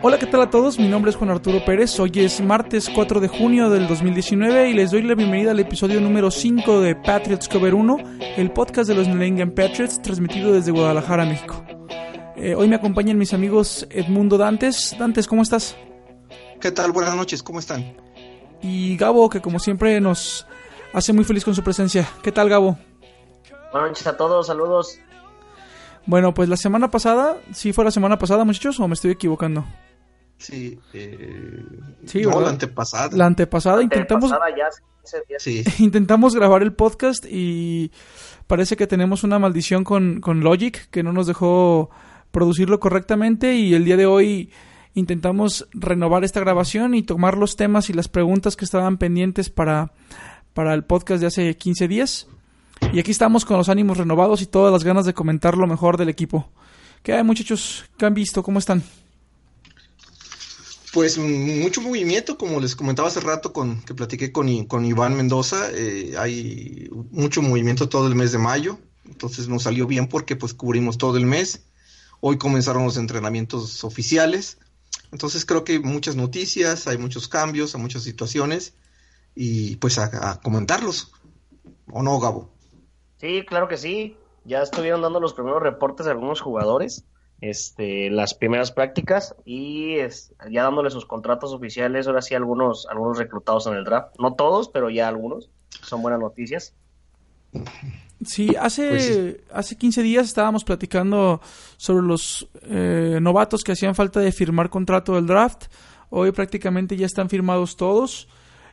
[0.00, 0.78] Hola, ¿qué tal a todos?
[0.78, 1.98] Mi nombre es Juan Arturo Pérez.
[1.98, 6.00] Hoy es martes 4 de junio del 2019 y les doy la bienvenida al episodio
[6.00, 7.96] número 5 de Patriots Cover 1,
[8.36, 11.64] el podcast de los New England Patriots, transmitido desde Guadalajara, México.
[12.36, 14.94] Eh, hoy me acompañan mis amigos Edmundo Dantes.
[14.96, 15.74] Dantes, ¿cómo estás?
[16.60, 16.92] ¿Qué tal?
[16.92, 17.96] Buenas noches, ¿cómo están?
[18.62, 20.46] Y Gabo, que como siempre nos
[20.92, 22.08] hace muy feliz con su presencia.
[22.22, 22.78] ¿Qué tal, Gabo?
[23.72, 25.00] Buenas noches a todos, saludos.
[26.06, 29.64] Bueno, pues la semana pasada, ¿sí fue la semana pasada, muchachos, o me estoy equivocando?
[30.38, 31.64] Sí, eh,
[32.06, 33.16] Sí, la antepasada.
[33.16, 35.42] La antepasada intentamos, Antepasada ya, hace 15 días.
[35.42, 37.90] Sí, intentamos grabar el podcast y
[38.46, 41.90] parece que tenemos una maldición con, con Logic que no nos dejó
[42.30, 44.50] producirlo correctamente y el día de hoy
[44.94, 49.92] intentamos renovar esta grabación y tomar los temas y las preguntas que estaban pendientes para,
[50.54, 52.26] para el podcast de hace 15 días.
[52.92, 55.96] Y aquí estamos con los ánimos renovados y todas las ganas de comentar lo mejor
[55.96, 56.48] del equipo.
[57.02, 57.84] ¿Qué hay muchachos?
[57.96, 58.42] ¿Qué han visto?
[58.42, 58.82] ¿Cómo están?
[60.92, 65.70] Pues mucho movimiento, como les comentaba hace rato con que platiqué con, con Iván Mendoza,
[65.72, 70.54] eh, hay mucho movimiento todo el mes de mayo, entonces nos salió bien porque pues
[70.54, 71.64] cubrimos todo el mes.
[72.20, 74.58] Hoy comenzaron los entrenamientos oficiales,
[75.12, 78.74] entonces creo que hay muchas noticias, hay muchos cambios, hay muchas situaciones
[79.34, 81.12] y pues a, a comentarlos.
[81.90, 82.50] ¿O no, Gabo?
[83.18, 84.16] Sí, claro que sí.
[84.44, 87.04] Ya estuvieron dando los primeros reportes de algunos jugadores,
[87.40, 92.06] este, las primeras prácticas y es- ya dándole sus contratos oficiales.
[92.06, 94.14] Ahora sí, algunos, algunos reclutados en el draft.
[94.18, 95.50] No todos, pero ya algunos.
[95.82, 96.74] Son buenas noticias.
[98.24, 99.36] Sí, hace, Pues sí.
[99.52, 101.40] hace 15 días estábamos platicando
[101.76, 105.66] sobre los eh, novatos que hacían falta de firmar contrato del draft.
[106.10, 108.28] Hoy prácticamente ya están firmados todos.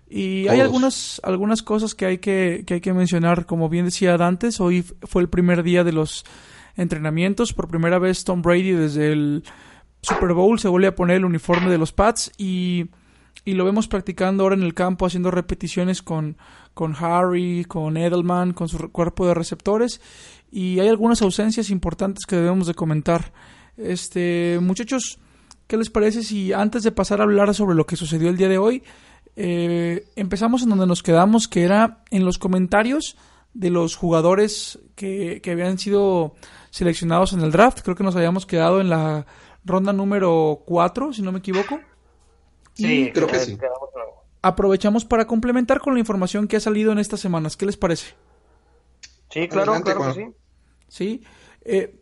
[0.10, 3.46] Y hay algunas, algunas cosas que hay que, que hay que mencionar.
[3.46, 6.26] Como bien decía Dantes, hoy fue el primer día de los
[6.78, 7.54] entrenamientos.
[7.54, 9.44] Por primera vez Tom Brady desde el
[10.02, 12.88] Super Bowl se vuelve a poner el uniforme de los Pats y,
[13.44, 16.38] y lo vemos practicando ahora en el campo haciendo repeticiones con,
[16.74, 20.02] con Harry, con Edelman, con su cuerpo de receptores
[20.52, 23.34] y hay algunas ausencias importantes que debemos de comentar.
[23.78, 25.20] Este, muchachos,
[25.68, 28.48] ¿qué les parece si antes de pasar a hablar sobre lo que sucedió el día
[28.48, 28.84] de hoy,
[29.36, 33.18] eh, empezamos en donde nos quedamos, que era en los comentarios
[33.54, 36.36] de los jugadores que, que habían sido
[36.76, 37.80] seleccionados en el draft.
[37.84, 39.26] Creo que nos habíamos quedado en la
[39.64, 41.80] ronda número 4, si no me equivoco.
[42.74, 43.58] Sí, creo que sí.
[44.42, 47.56] Aprovechamos para complementar con la información que ha salido en estas semanas.
[47.56, 48.14] ¿Qué les parece?
[49.30, 50.22] Sí, claro, Adelante, claro que.
[50.26, 50.34] ¿Sí?
[50.90, 51.24] sí.
[51.64, 51.98] Eh,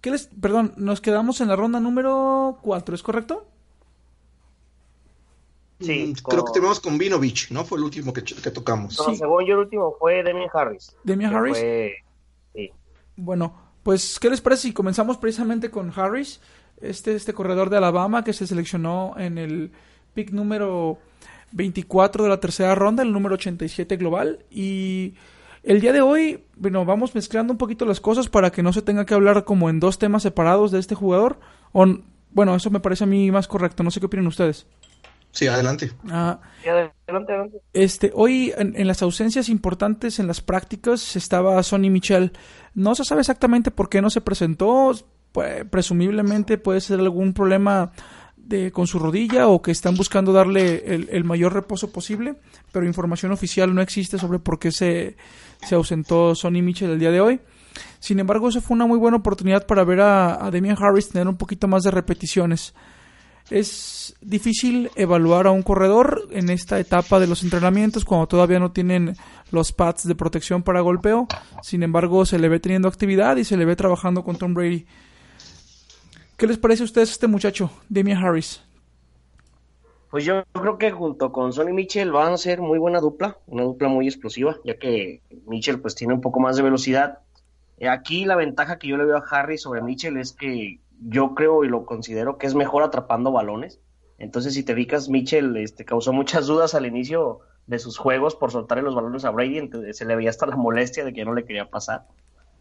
[0.00, 3.48] ¿qué les, perdón, nos quedamos en la ronda número 4, ¿es correcto?
[5.80, 7.64] Sí, Mm, con- Creo que terminamos con Vinovich, ¿no?
[7.64, 8.96] Fue el último que, tocamos.
[8.98, 9.16] No, Sí.
[9.16, 10.96] según yo, el último fue Demian Harris.
[11.04, 11.58] Demian Harris.
[11.58, 11.92] fue-
[12.54, 12.70] sí.
[13.16, 16.40] Bueno, pues, ¿qué les parece si comenzamos precisamente con Harris,
[16.80, 19.70] este, este corredor de Alabama que se seleccionó en el
[20.12, 20.98] pick número
[21.52, 24.40] 24 de la tercera ronda, el número 87 global?
[24.50, 25.14] Y
[25.62, 28.82] el día de hoy, bueno, vamos mezclando un poquito las cosas para que no se
[28.82, 31.38] tenga que hablar como en dos temas separados de este jugador.
[32.32, 34.66] Bueno, eso me parece a mí más correcto, no sé qué opinan ustedes.
[35.36, 35.92] Sí, adelante.
[36.08, 37.58] Ah, Sí, adelante, adelante.
[37.74, 42.32] este, hoy en, en las ausencias importantes en las prácticas estaba Sonny Michel.
[42.74, 44.92] No se sabe exactamente por qué no se presentó.
[45.32, 47.92] Pues, presumiblemente puede ser algún problema
[48.38, 52.36] de, con su rodilla o que están buscando darle el, el mayor reposo posible,
[52.72, 55.16] pero información oficial no existe sobre por qué se,
[55.66, 57.40] se ausentó Sonny Michel el día de hoy.
[57.98, 61.28] Sin embargo, eso fue una muy buena oportunidad para ver a, a Damian Harris tener
[61.28, 62.72] un poquito más de repeticiones.
[63.50, 68.72] Es difícil evaluar a un corredor en esta etapa de los entrenamientos cuando todavía no
[68.72, 69.14] tienen
[69.52, 71.28] los pads de protección para golpeo.
[71.62, 74.86] Sin embargo, se le ve teniendo actividad y se le ve trabajando con Tom Brady.
[76.36, 78.62] ¿Qué les parece a ustedes este muchacho, Damian Harris?
[80.10, 83.62] Pues yo creo que junto con Sonny Mitchell van a ser muy buena dupla, una
[83.62, 87.20] dupla muy explosiva, ya que Mitchell pues tiene un poco más de velocidad.
[87.88, 91.64] Aquí la ventaja que yo le veo a Harry sobre Mitchell es que yo creo
[91.64, 93.80] y lo considero que es mejor atrapando balones.
[94.18, 98.50] Entonces, si te fijas, Mitchell este, causó muchas dudas al inicio de sus juegos por
[98.50, 101.44] soltarle los balones a Brady, se le veía hasta la molestia de que no le
[101.44, 102.06] quería pasar.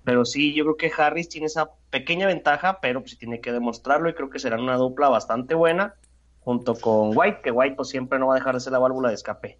[0.03, 4.09] Pero sí, yo creo que Harris tiene esa pequeña ventaja, pero pues tiene que demostrarlo
[4.09, 5.95] y creo que será una dupla bastante buena
[6.41, 9.09] junto con White, que White pues siempre no va a dejar de ser la válvula
[9.09, 9.59] de escape.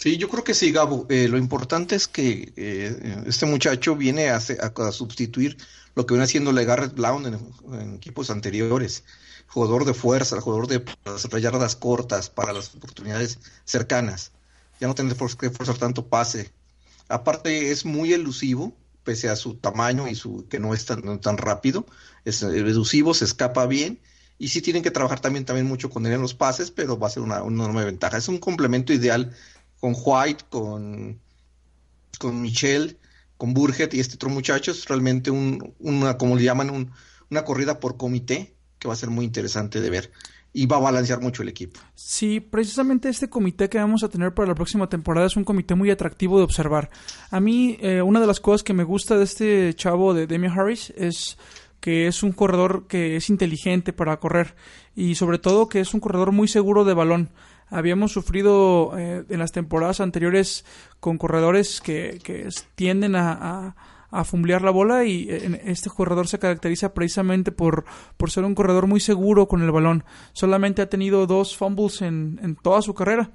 [0.00, 1.06] Sí, yo creo que sí, Gabo.
[1.10, 5.56] Eh, lo importante es que eh, este muchacho viene a, a- sustituir
[5.96, 9.04] lo que viene haciendo Garrett Blount en, equipos anteriores.
[9.48, 10.84] Jugador de fuerza, jugador de
[11.58, 14.30] las cortas para las oportunidades cercanas.
[14.80, 16.52] Ya no for- que forzar tanto pase.
[17.08, 21.38] Aparte es muy elusivo, pese a su tamaño y su que no es tan, tan
[21.38, 21.86] rápido.
[22.24, 24.00] Es elusivo, se escapa bien
[24.38, 27.08] y sí tienen que trabajar también, también mucho con él en los pases, pero va
[27.08, 28.18] a ser una, enorme ventaja.
[28.18, 29.34] Es un complemento ideal
[29.80, 31.20] con White, con,
[32.18, 32.96] con Michelle,
[33.36, 34.70] con Burgett y este otro muchacho.
[34.70, 36.92] Es realmente un, una, como le llaman,
[37.30, 40.12] una corrida por comité que va a ser muy interesante de ver
[40.52, 41.80] y va a balancear mucho el equipo.
[41.94, 45.74] Sí, precisamente este comité que vamos a tener para la próxima temporada es un comité
[45.74, 46.90] muy atractivo de observar.
[47.30, 50.48] A mí, eh, una de las cosas que me gusta de este chavo de Demi
[50.48, 51.38] Harris es
[51.80, 54.56] que es un corredor que es inteligente para correr
[54.96, 57.30] y sobre todo que es un corredor muy seguro de balón.
[57.70, 60.64] Habíamos sufrido eh, en las temporadas anteriores
[61.00, 62.18] con corredores que,
[62.74, 63.74] tienden a,
[64.10, 65.28] a, fumblear la bola y
[65.64, 67.84] este corredor se caracteriza precisamente por,
[68.16, 70.04] por ser un corredor muy seguro con el balón.
[70.32, 73.30] Solamente ha tenido dos fumbles en, en toda su carrera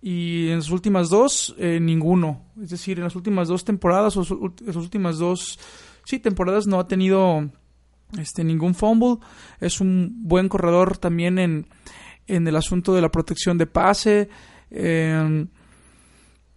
[0.00, 2.42] y en las últimas dos eh, ninguno.
[2.62, 5.58] Es decir, en las últimas dos temporadas o en las últimas dos
[6.04, 7.50] sí, temporadas no ha tenido
[8.18, 9.18] este, ningún fumble.
[9.60, 11.66] Es un buen corredor también en,
[12.28, 14.28] en el asunto de la protección de pase.
[14.70, 15.48] Em,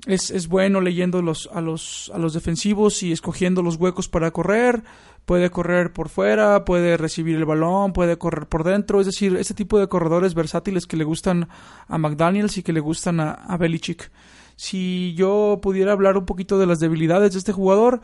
[0.06, 4.31] es, es, bueno leyendo los, a, los, a los defensivos y escogiendo los huecos para
[4.31, 4.83] correr.
[5.25, 9.00] Puede correr por fuera, puede recibir el balón, puede correr por dentro.
[9.00, 11.47] Es decir, ese tipo de corredores versátiles que le gustan
[11.88, 14.12] a McDaniels y que le gustan a, a Belichick.
[14.56, 18.01] Si yo pudiera hablar un poquito de las debilidades de este jugador,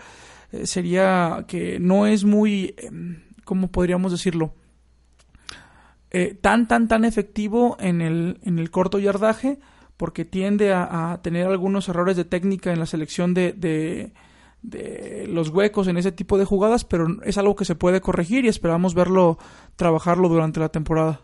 [0.51, 4.53] eh, sería que no es muy em, ¿cómo podríamos decirlo?
[6.09, 9.59] Eh, tan, tan, tan efectivo en el, en el corto yardaje,
[9.97, 15.87] porque tiende a, tener algunos errores de técnica en la selección de, de, los huecos
[15.87, 19.37] en ese tipo de jugadas, pero es algo que se puede corregir y esperamos verlo,
[19.75, 21.21] trabajarlo durante la temporada.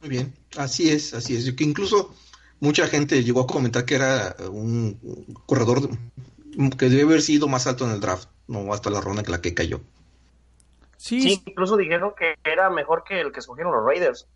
[0.00, 1.50] Muy bien, así es, así es.
[1.54, 2.14] Que incluso
[2.60, 4.98] mucha gente llegó a comentar que era un
[5.46, 5.90] corredor
[6.78, 9.40] que debe haber sido más alto en el draft, no hasta la ronda en la
[9.40, 9.80] que cayó.
[10.96, 14.26] Sí, incluso dijeron que era mejor que el que escogieron los Raiders.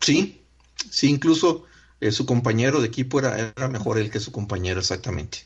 [0.00, 0.44] Sí,
[0.90, 1.64] sí, incluso
[2.00, 5.38] eh, su compañero de equipo era, era mejor el que su compañero, exactamente.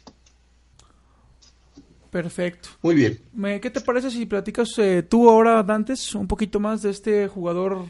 [2.13, 2.69] Perfecto.
[2.83, 3.19] Muy bien.
[3.63, 7.87] ¿Qué te parece si platicas eh, tú ahora, Dantes, un poquito más de este jugador,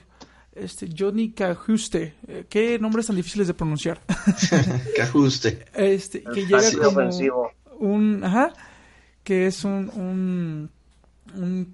[0.55, 2.15] este Johnny Cajuste?
[2.29, 4.01] Eh, ¿Qué nombres tan difíciles de pronunciar?
[4.97, 5.67] Cajuste.
[5.75, 7.11] Este, que llega como
[7.81, 8.53] un, ajá,
[9.25, 10.71] que es un un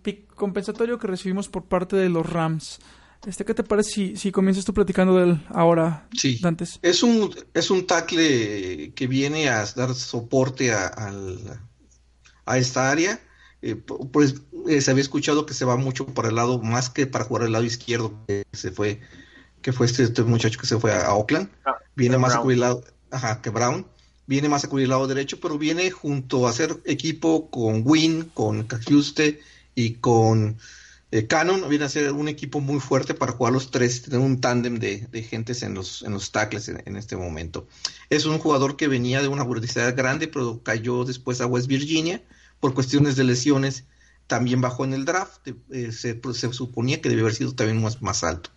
[0.02, 2.78] pick compensatorio que recibimos por parte de los Rams.
[3.26, 6.40] Este, ¿Qué te parece si, si comienzas tú platicando de él ahora, sí.
[6.82, 10.92] Es un, es un tackle que viene a dar soporte a,
[12.46, 13.20] a, esta área.
[13.60, 14.36] Eh, pues
[14.68, 17.42] eh, se había escuchado que se va mucho para el lado, más que para jugar
[17.42, 19.00] el lado izquierdo, que se fue,
[19.62, 21.50] que fue este, este muchacho que se fue a, Oakland.
[21.64, 23.84] Ah, viene más a cubrir el lado, ajá, que Brown
[24.28, 28.30] viene más a cubrir el lado derecho, pero viene junto a hacer equipo con Win,
[28.34, 29.40] con Cajuste
[29.74, 30.58] y con
[31.10, 34.38] eh, Canon, viene a ser un equipo muy fuerte para jugar los tres, tener un
[34.42, 37.66] tándem de, de, gentes en los, en los tackles en, este momento.
[38.10, 42.22] Es un jugador que venía de una universidad grande, pero cayó después a West Virginia
[42.60, 43.84] por cuestiones de lesiones.
[44.26, 48.02] También bajó en el draft, eh, se, se, suponía que debe haber sido también más,
[48.02, 48.50] más alto.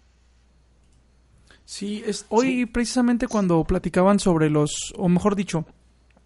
[1.71, 5.65] Sí, es, hoy precisamente cuando platicaban sobre los, o mejor dicho,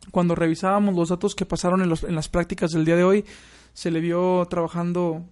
[0.10, 3.26] cuando revisábamos los datos que pasaron en, los, en las prácticas del día de hoy,
[3.72, 5.24] se le vio trabajando,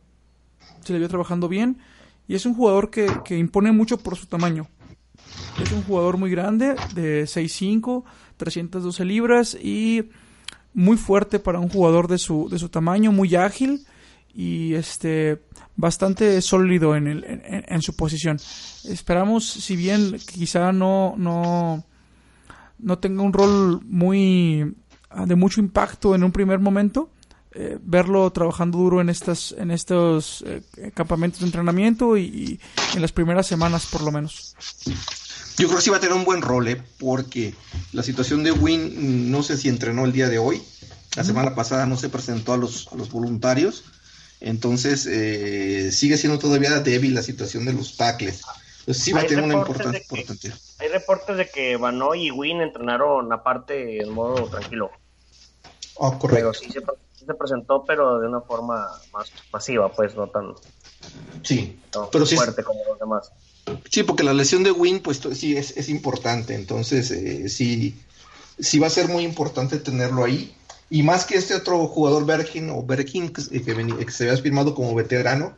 [0.84, 1.80] se le vio trabajando bien
[2.28, 4.68] y es un jugador que, que impone mucho por su tamaño.
[5.60, 8.04] Es un jugador muy grande, de 6'5,
[8.38, 10.12] 312 libras y
[10.76, 13.88] muy fuerte para un jugador de su, de su tamaño, muy ágil
[14.32, 15.42] y este
[15.76, 17.26] bastante sólido en, el,
[17.68, 18.40] en, su posición.
[18.86, 21.84] Esperamos, si bien quizá no, no,
[22.80, 24.76] no tenga un rol muy
[25.26, 27.10] de mucho impacto en un primer momento,
[27.56, 30.64] eh, verlo trabajando duro en estas en estos eh,
[30.96, 32.60] campamentos de entrenamiento y,
[32.96, 34.56] en las primeras semanas por lo menos.
[35.58, 36.82] Yo creo que sí va a tener un buen rol, ¿eh?
[36.98, 37.54] porque
[37.92, 40.64] la situación de Win no sé si entrenó el día de hoy.
[41.16, 43.84] La semana pasada no se presentó a los, a los voluntarios
[44.44, 48.42] entonces, eh, sigue siendo todavía débil la situación de los tackles.
[48.80, 50.52] Entonces, sí va a tener una importancia importante.
[50.80, 54.92] Hay reportes de que Banoy y Win entrenaron aparte en modo tranquilo.
[55.96, 56.52] Oh, correcto.
[56.52, 60.54] Pero sí se, presentó, pero de una forma más pasiva, pues no tan
[61.42, 61.80] sí,
[62.12, 63.32] pero fuerte como los demás.
[63.90, 66.54] Sí, porque la lesión de Win, pues sí es, es importante.
[66.54, 67.98] Entonces, eh, sí,
[68.60, 70.54] sí va a ser muy importante tenerlo ahí.
[70.94, 75.56] Y más que este otro jugador Bergin o Bergin que, se había firmado como veterano,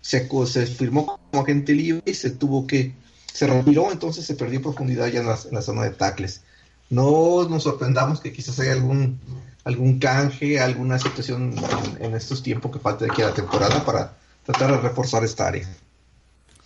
[0.00, 2.94] se, se firmó como agente libre y se tuvo que,
[3.26, 6.44] se retiró, entonces se perdió profundidad ya en la, zona de tackles.
[6.88, 9.18] No nos sorprendamos que quizás haya algún,
[9.64, 11.52] algún canje, alguna situación
[11.98, 15.48] en, estos tiempos que falta de aquí a la temporada para tratar de reforzar esta
[15.48, 15.68] área.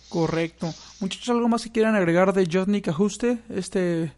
[0.09, 0.71] Correcto.
[0.99, 4.13] Muchachos, ¿algo más que quieran agregar de Jotnik Ajuste, este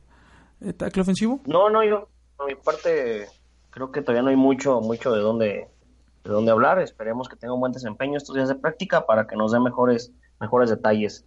[0.59, 1.39] eh, tackle ofensivo?
[1.45, 3.29] No, no, yo, por mi parte,
[3.73, 5.67] creo que todavía no hay mucho, mucho de dónde,
[6.23, 6.79] de dónde hablar.
[6.79, 10.11] Esperemos que tenga un buen desempeño estos días de práctica para que nos dé mejores,
[10.39, 11.25] mejores detalles.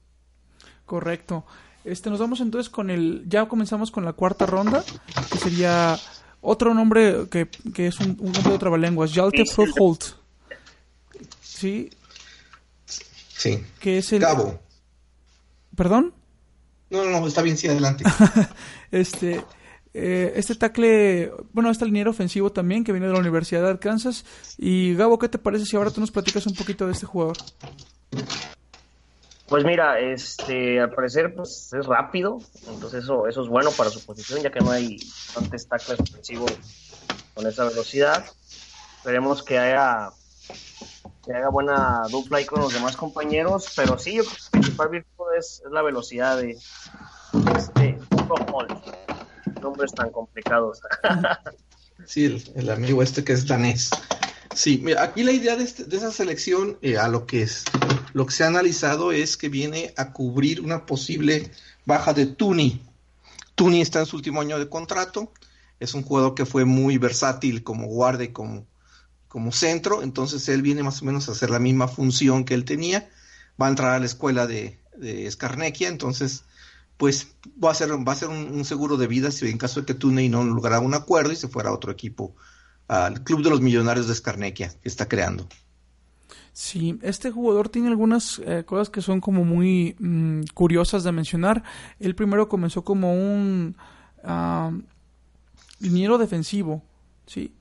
[0.84, 1.44] Correcto.
[1.84, 4.84] Este, nos vamos entonces con el, ya comenzamos con la cuarta ronda,
[5.30, 5.96] que sería
[6.40, 10.04] otro nombre que, que es un, un nombre de otra lengua, Jalte Holt.
[11.40, 11.90] Sí.
[12.84, 13.64] Sí.
[13.80, 14.20] Que es el...
[14.20, 14.58] Cabo.
[15.76, 16.14] ¿Perdón?
[16.90, 18.04] No, no, no, está bien, sí, adelante.
[18.90, 19.44] este,
[19.98, 24.26] eh, este tackle, bueno, este liniero ofensivo también, que viene de la Universidad de Arkansas.
[24.58, 27.38] Y Gabo, ¿qué te parece si ahora tú nos platicas un poquito de este jugador?
[29.48, 34.04] Pues mira, este, al parecer pues, es rápido, entonces eso, eso es bueno para su
[34.04, 36.52] posición, ya que no hay bastantes tackles ofensivos
[37.32, 38.22] con esa velocidad.
[38.98, 40.10] Esperemos que haya,
[41.24, 44.50] que haga buena dupla ahí con los demás compañeros, pero sí, yo creo que su
[44.50, 46.58] principal virtud es, es la velocidad de
[47.56, 47.98] este
[49.66, 50.80] Nombres tan complicados.
[52.06, 53.90] sí, el, amigo este que es danés.
[54.54, 57.64] Sí, aquí la idea de, este, esa selección, eh, a lo que es,
[58.12, 61.50] lo que se ha analizado es que viene a cubrir una posible
[61.85, 62.80] baja de Tuni.
[63.56, 65.32] Tuni está en su último año de contrato,
[65.80, 68.68] es un jugador que fue muy versátil como guardia y como,
[69.26, 72.64] como centro, entonces él viene más o menos a hacer la misma función que él
[72.64, 73.11] tenía,
[73.61, 75.28] va a entrar a la escuela de, de
[75.80, 76.44] entonces
[76.96, 79.86] pues va a ser, va a ser un, seguro de vida si en caso de
[79.86, 82.34] que Tuney no lograra un acuerdo y se fuera a otro equipo
[82.88, 85.46] al Club de los Millonarios de Scarnecchia que está creando.
[86.52, 91.62] Sí, este jugador tiene algunas eh, cosas que son como muy mmm, curiosas de mencionar.
[92.00, 93.76] Él primero comenzó como un
[94.24, 94.82] uh,
[95.80, 96.82] liniero defensivo,
[97.26, 97.52] sí.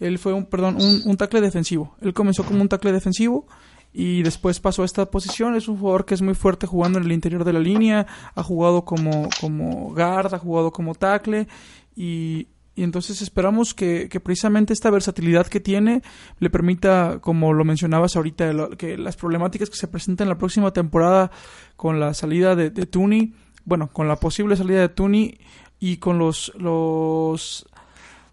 [0.00, 1.94] Él fue un, perdón, un, un tackle defensivo.
[2.00, 3.46] Él comenzó como un tackle defensivo
[3.92, 5.54] y después pasó a esta posición.
[5.54, 8.42] Es un jugador que es muy fuerte jugando en el interior de la línea, ha
[8.42, 11.48] jugado como, como guard, ha jugado como tackle
[11.96, 16.02] y, y entonces esperamos que, que, precisamente esta versatilidad que tiene
[16.38, 20.72] le permita, como lo mencionabas ahorita, que las problemáticas que se presentan en la próxima
[20.72, 21.30] temporada
[21.76, 25.38] con la salida de, de Tooney, bueno, con la posible salida de Tooney
[25.78, 27.66] y con los, los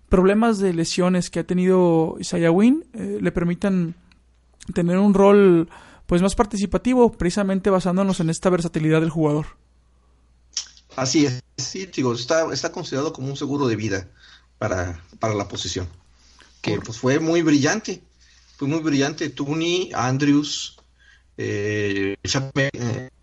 [0.09, 3.95] problemas de lesiones que ha tenido Isaiah Wynn, eh, le permitan
[4.73, 5.69] tener un rol
[6.05, 9.47] pues más participativo, precisamente basándonos en esta versatilidad del jugador.
[10.95, 14.07] Así es, sí, digo, está, está considerado como un seguro de vida
[14.57, 15.87] para, para la posición.
[16.61, 18.01] Que pues fue muy brillante,
[18.55, 19.29] fue muy brillante.
[19.29, 20.77] Tooney, Andrews,
[21.37, 22.15] eh,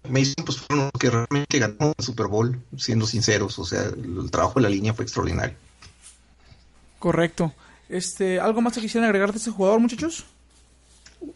[0.08, 4.18] Mason, pues fueron los que realmente ganó el Super Bowl, siendo sinceros, o sea, el,
[4.22, 5.56] el trabajo de la línea fue extraordinario.
[6.98, 7.52] Correcto.
[7.88, 10.24] Este, ¿algo más que quisieran agregar de este jugador, muchachos?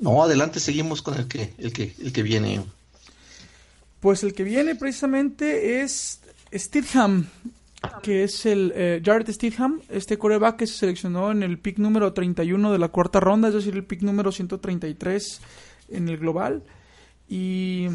[0.00, 2.62] No, adelante, seguimos con el que, el que, el que viene.
[4.00, 6.20] Pues el que viene precisamente es
[6.54, 7.26] Stidham,
[8.02, 12.12] que es el eh, Jared Stidham, este coreback que se seleccionó en el pick número
[12.12, 15.40] 31 de la cuarta ronda, es decir, el pick número 133
[15.90, 16.62] en el global.
[17.28, 17.88] Y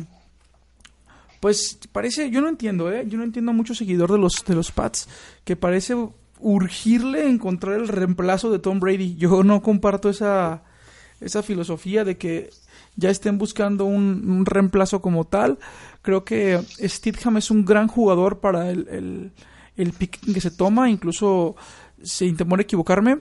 [1.39, 3.05] pues parece, yo no entiendo, ¿eh?
[3.07, 5.09] yo no entiendo a mucho seguidor de los, de los Pats,
[5.43, 5.95] que parece
[6.39, 9.15] urgirle encontrar el reemplazo de Tom Brady.
[9.15, 10.63] Yo no comparto esa,
[11.23, 12.49] esa filosofía de que
[12.95, 15.59] ya estén buscando un, reemplazo como tal.
[16.01, 19.31] Creo que Stidham es un gran jugador para el, el,
[19.77, 21.55] el pick que se toma, incluso
[22.03, 23.19] sin temor a equivocarme.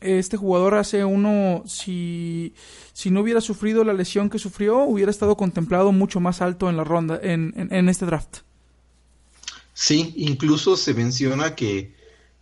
[0.00, 2.54] Este jugador hace uno, si,
[2.92, 6.76] si no hubiera sufrido la lesión que sufrió, hubiera estado contemplado mucho más alto en
[6.76, 8.38] la ronda, en, en, en este draft.
[9.74, 11.94] Sí, incluso se menciona que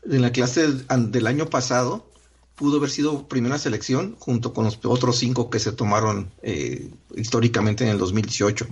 [0.05, 2.10] en la clase del año pasado
[2.61, 7.85] pudo haber sido primera selección junto con los otros cinco que se tomaron eh, históricamente
[7.85, 8.67] en el 2018.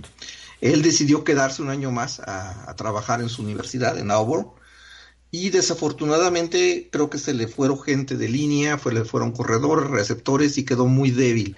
[0.60, 4.48] Él decidió quedarse un año más a, a, trabajar en su universidad, en Auburn,
[5.30, 10.58] y desafortunadamente creo que se le fueron gente de línea, fue, le fueron corredores, receptores
[10.58, 11.56] y quedó muy débil.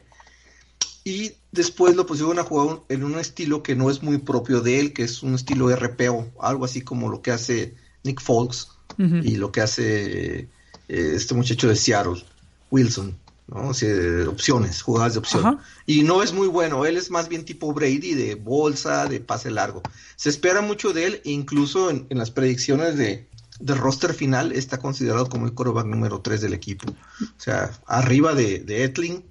[1.02, 4.78] Y después lo pusieron a jugar en un estilo que no es muy propio de
[4.78, 8.68] él, que es un estilo RPO, algo así como lo que hace Nick Foles
[8.98, 9.24] uh -huh.
[9.24, 10.48] y lo que hace
[10.90, 12.24] eh, este muchacho de Seattle,
[12.70, 13.16] Wilson,
[13.46, 13.68] ¿no?
[13.68, 15.46] O sea, opciones, jugadas de opción.
[15.46, 15.58] Ajá.
[15.86, 19.50] Y no es muy bueno, él es más bien tipo Brady, de bolsa, de pase
[19.50, 19.82] largo.
[20.16, 23.28] Se espera mucho de él, incluso en, en las predicciones de,
[23.60, 26.90] del roster final está considerado como el quarterback número 3 del equipo.
[26.90, 29.22] O sea, arriba de, de Etling,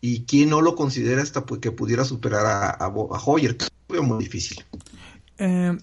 [0.00, 4.02] y quién no lo considera hasta que pudiera superar a, a, a Hoyer, que es
[4.02, 4.64] muy difícil.
[5.38, 5.78] Eh,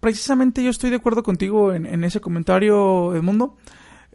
[0.00, 3.56] precisamente yo estoy de acuerdo contigo en, en ese comentario, Edmundo.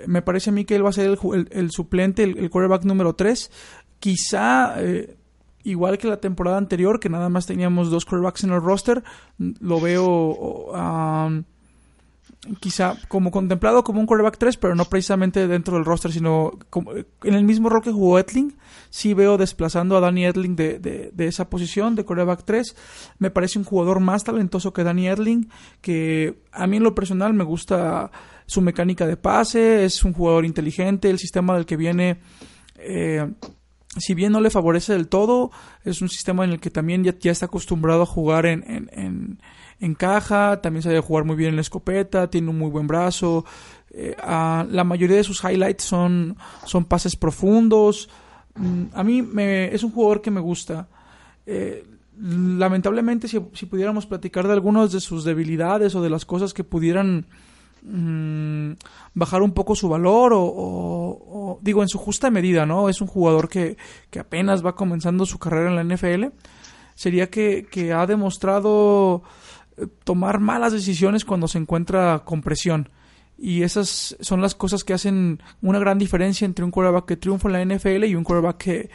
[0.08, 3.16] Me parece a mí que él va a ser el, el, suplente, el, quarterback número
[3.16, 3.52] 3.
[4.00, 5.18] Quizá, eh,
[5.64, 9.04] igual que la temporada anterior, que nada más teníamos dos quarterbacks en el roster,
[9.38, 10.74] lo veo
[12.60, 16.94] quizá como contemplado como un quarterback 3, pero no precisamente dentro del roster, sino como,
[16.94, 18.56] en el mismo rol que jugó Etling.
[18.90, 22.76] Sí veo desplazando a Danny Etling de, de, esa posición de quarterback 3.
[23.20, 25.50] Me parece un jugador más talentoso que Danny Etling,
[25.82, 28.12] que a mí en lo personal me gusta
[28.50, 32.20] su mecánica de pase, es un jugador inteligente, el sistema del que viene...
[32.78, 33.32] Eh,
[33.98, 35.52] si bien no le favorece del todo,
[35.84, 39.40] es un sistema en el que también ya, está acostumbrado a jugar en, en,
[39.80, 43.46] en, caja, también sabe jugar muy bien en la escopeta, tiene un muy buen brazo.
[43.92, 48.10] Eh, la mayoría de sus highlights son, son pases profundos.
[48.56, 50.88] Mm, a mí me, es un jugador que me gusta.
[51.46, 51.84] Eh,
[52.20, 56.64] lamentablemente, si, si pudiéramos platicar de algunas de sus debilidades o de las cosas que
[56.64, 57.26] pudieran
[57.82, 58.74] Mm,
[59.14, 62.90] bajar un poco su valor o, digo en su justa medida, ¿no?
[62.90, 63.78] Es un jugador que,
[64.10, 66.26] que apenas va comenzando su carrera en la NFL.
[66.96, 69.24] Sería que, que ha demostrado
[69.78, 72.90] eh, tomar malas decisiones cuando se encuentra con presión.
[73.38, 77.48] Y esas son las cosas que hacen una gran diferencia entre un quarterback que triunfa
[77.48, 78.90] en la NFL y un quarterback que,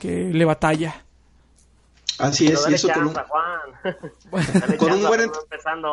[0.00, 1.04] que le batalla.
[2.22, 3.14] Así es, y eso con un,
[4.78, 5.28] con un, buen,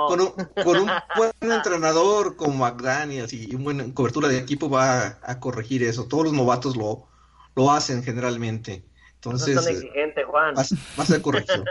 [0.07, 0.31] con un,
[0.63, 5.81] con un buen entrenador como McDaniels y una buena cobertura de equipo va a, corregir
[5.81, 6.05] eso.
[6.05, 7.07] Todos los novatos lo,
[7.55, 8.83] lo hacen generalmente.
[9.15, 10.53] Entonces, no exigente, Juan.
[10.55, 11.63] Va, a ser correcto.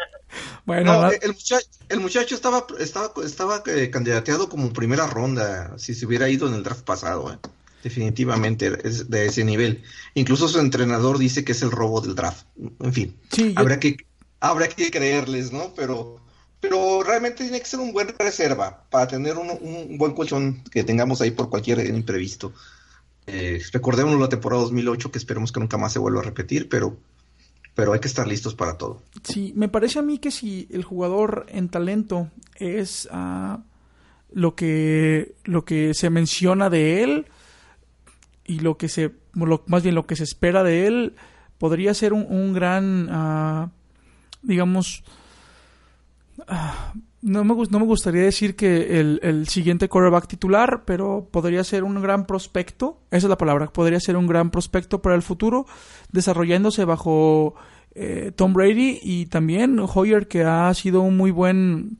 [0.66, 6.04] bueno, el, muchacho, el muchacho estaba, estaba, estaba eh, candidateado como primera ronda si se
[6.04, 7.32] hubiera ido en el draft pasado.
[7.32, 7.38] Eh.
[7.84, 9.84] Definitivamente es de ese nivel.
[10.14, 12.44] Incluso su entrenador dice que es el robo del draft.
[12.80, 13.98] En fin, sí, habrá que
[14.40, 15.72] habrá que creerles, ¿no?
[15.74, 16.20] Pero,
[16.60, 21.20] pero realmente tiene que ser un buen reserva para tener un, buen colchón que tengamos
[21.20, 22.52] ahí por cualquier imprevisto.
[23.26, 26.96] Eh, recordemos la temporada 2008 que esperemos que nunca más se vuelva a repetir, pero,
[27.74, 29.02] pero hay que estar listos para todo.
[29.22, 33.60] Sí, me parece a mí que si el jugador en talento es ah,
[34.32, 37.26] lo que lo que se menciona de él
[38.46, 39.12] y lo que se
[39.66, 41.14] más bien lo que se espera de él
[41.58, 43.70] podría ser un, gran ah,
[44.42, 45.02] digamos,
[46.46, 51.84] ah, no me, no me gustaría decir que el, siguiente quarterback titular, pero podría ser
[51.84, 55.66] un gran prospecto, esa es la palabra, podría ser un gran prospecto para el futuro,
[56.12, 57.54] desarrollándose bajo
[57.94, 61.98] eh, Tom Brady y también Hoyer, que ha sido un muy buen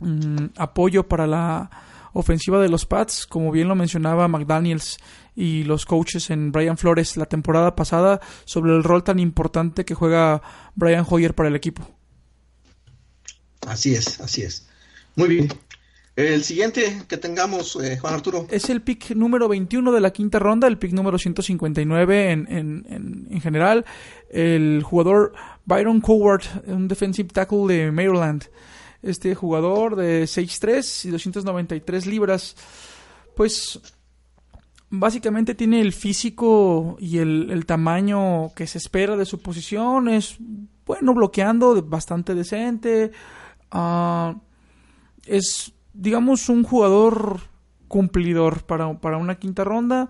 [0.00, 1.70] mm, apoyo para la
[2.18, 4.98] ofensiva de los Pats, como bien lo mencionaba McDaniels
[5.36, 9.94] y los coaches en Brian Flores la temporada pasada sobre el rol tan importante que
[9.94, 10.42] juega
[10.74, 11.88] Brian Hoyer para el equipo.
[13.66, 14.66] Así es, así es.
[15.14, 15.48] Muy bien.
[16.16, 18.48] El siguiente que tengamos, eh, Juan Arturo.
[18.50, 23.28] Es el pick número 21 de la quinta ronda, el pick número 159 en, en,
[23.30, 23.84] en, general.
[24.28, 25.32] El jugador
[25.64, 28.46] Byron Coward, un defensive tackle de Maryland.
[29.02, 32.56] Este jugador de 6'3 y 293 libras.
[33.36, 33.80] Pues
[34.90, 40.08] básicamente tiene el físico y el, tamaño que se espera de su posición.
[40.08, 40.36] Es
[40.86, 43.12] bueno bloqueando, bastante decente.
[43.70, 44.36] Ah,
[45.26, 47.40] es, digamos, un jugador
[47.86, 50.08] cumplidor para, para una quinta ronda.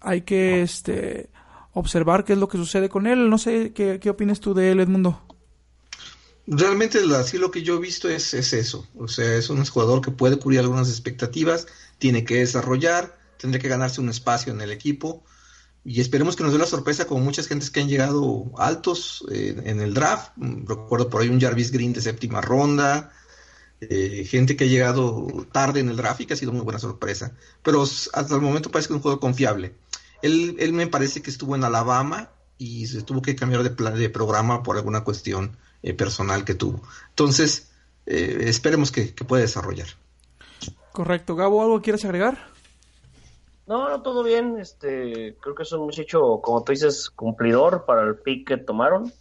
[0.00, 1.30] Hay que este,
[1.72, 3.28] observar qué es lo que sucede con él.
[3.28, 5.20] No sé qué, qué opinas tú de él, Edmundo.
[6.46, 8.86] Realmente así lo que yo he visto es, es eso.
[8.96, 11.66] O sea, es un jugador que puede cubrir algunas expectativas,
[11.98, 15.22] tiene que desarrollar tendría que ganarse un espacio en el equipo.
[15.84, 19.60] Y esperemos que nos dé la sorpresa como muchas gentes que han llegado altos eh,
[19.66, 20.32] en el draft.
[20.36, 23.12] Mm, recuerdo por ahí un Jarvis Green de séptima ronda.
[23.82, 26.78] Eh, gente que ha llegado tarde en el draft y que ha sido muy buena
[26.78, 27.34] sorpresa.
[27.62, 29.74] Pero hasta el momento parece que es un juego confiable.
[30.22, 33.98] Él, él me parece que estuvo en Alabama y se tuvo que cambiar de, plan,
[33.98, 36.82] de programa por alguna cuestión eh, personal que tuvo.
[37.10, 37.70] Entonces,
[38.06, 39.86] esperemos que, que pueda desarrollar.
[40.92, 41.36] Correcto.
[41.36, 42.38] Gabo, ¿algo quieres agregar?
[43.66, 44.58] No, no, todo bien.
[44.58, 49.12] Este, creo que es un muchacho, como tú dices, cumplidor para el pick que tomaron.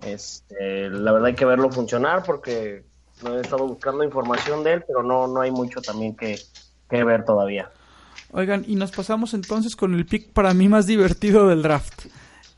[0.00, 2.84] Este, la verdad hay que verlo funcionar porque
[3.22, 6.38] no he estado buscando información de él, pero no, no hay mucho también que,
[6.90, 7.70] que ver todavía.
[8.32, 12.06] Oigan, y nos pasamos entonces con el pick para mí más divertido del draft.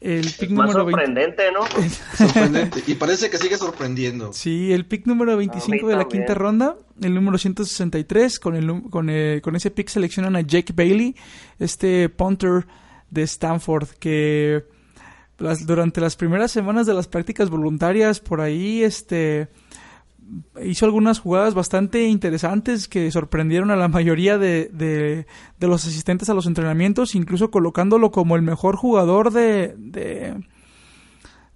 [0.00, 1.61] El pick más sorprendente, ¿no?
[2.16, 2.82] sorprendente.
[2.87, 4.32] Y parece que sigue sorprendiendo.
[4.32, 9.09] Sí, el pick número 25 de la quinta ronda, el número 163, con, el, con,
[9.09, 11.16] eh, con ese pick seleccionan a Jake Bailey,
[11.59, 12.66] este punter
[13.11, 14.64] de Stanford, que
[15.38, 19.48] durante las primeras semanas de las prácticas voluntarias, por ahí, este
[20.62, 25.26] hizo algunas jugadas bastante interesantes que sorprendieron a la mayoría de, de,
[25.66, 30.44] los asistentes a los entrenamientos, incluso colocándolo como el mejor jugador de, de,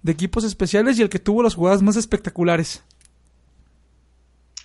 [0.05, 2.81] equipos especiales y el que tuvo las jugadas más espectaculares.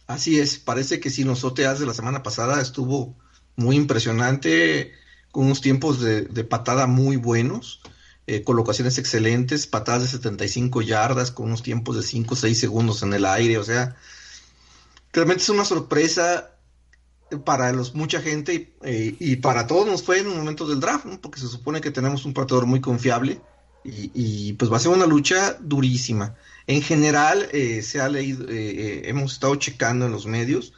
[0.07, 3.17] Así es, parece que si los OTAs de la semana pasada estuvo
[3.57, 4.93] muy impresionante,
[5.33, 7.81] con unos tiempos de, patada muy buenos,
[8.27, 13.03] eh, colocaciones excelentes, patadas de 75 yardas, con unos tiempos de 5 o 6 segundos
[13.03, 13.97] en el aire, o sea,
[15.13, 16.53] realmente es una sorpresa
[17.45, 21.07] para los mucha gente y, eh, para todos nos fue en un momento del draft,
[21.21, 23.41] porque se supone que tenemos un pateador muy confiable
[24.15, 26.35] y, pues va a ser una lucha durísima.
[26.67, 30.73] En general, eh, se ha leído, eh, eh, hemos estado checando en los medios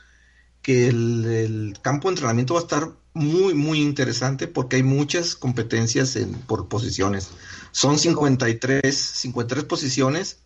[0.68, 6.14] que el, campo de entrenamiento va a estar muy, muy interesante porque hay muchas competencias
[6.14, 7.30] en, por posiciones.
[7.70, 10.42] Son 53, 53 posiciones.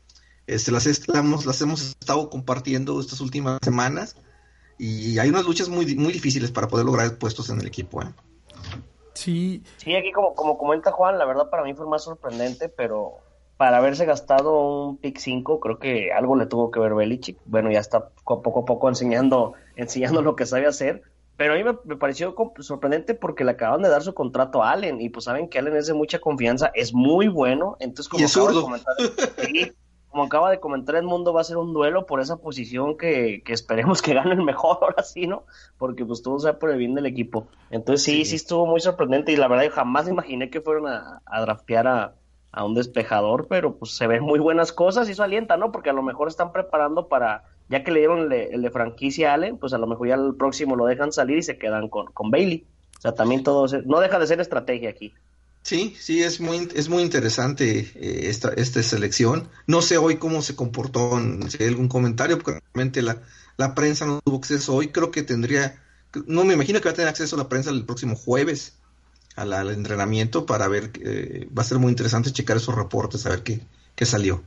[0.47, 4.15] Este, las, las hemos estado compartiendo estas últimas semanas
[4.79, 8.01] y hay unas luchas muy, muy difíciles para poder lograr puestos en el equipo.
[9.15, 9.65] Sí.
[9.79, 13.17] Sí, aquí como, como comenta Juan, la verdad para mí fue más sorprendente, pero
[13.57, 17.38] para haberse gastado un pick 5, creo que algo le tuvo que ver Belichick.
[17.45, 21.03] Bueno, ya está poco a poco enseñando, enseñando lo que sabe hacer.
[21.37, 25.01] Pero a mí me, pareció sorprendente porque le acaban de dar su contrato a Allen
[25.01, 27.77] y pues saben que Allen es de mucha confianza, es muy bueno.
[27.81, 28.69] Entonces, como y es zurdo.
[30.09, 33.43] como acaba de comentar el mundo, va a ser un duelo por esa posición que,
[33.47, 35.45] esperemos que gane el mejor ahora sí, ¿no?
[35.79, 37.49] Porque pues todo sea por el bien del equipo.
[37.71, 41.23] Entonces sí, sí, estuvo muy sorprendente y la verdad yo jamás imaginé que fueron a,
[41.25, 42.15] a draftear a,
[42.61, 45.73] un despejador, pero pues se ven muy buenas cosas y eso alienta, ¿no?
[45.73, 49.35] Porque a lo mejor están preparando para, ya que le dieron el de, franquicia a
[49.35, 52.07] Allen, pues a lo mejor ya el próximo lo dejan salir y se quedan con,
[52.12, 52.67] con Bailey.
[52.99, 55.15] O sea, también todo, no deja de ser estrategia aquí.
[55.62, 59.49] Sí, sí, es muy, es muy interesante eh, esta, esta selección.
[59.67, 63.23] No sé hoy cómo se comportó, si hay algún comentario, porque realmente la,
[63.57, 64.88] la prensa no tuvo acceso hoy.
[64.88, 65.81] Creo que tendría,
[66.27, 68.75] no me imagino que va a tener acceso a la prensa el próximo jueves
[69.37, 73.42] al, entrenamiento para ver, eh, va a ser muy interesante checar esos reportes, a ver
[73.42, 73.61] qué,
[73.95, 74.42] qué salió.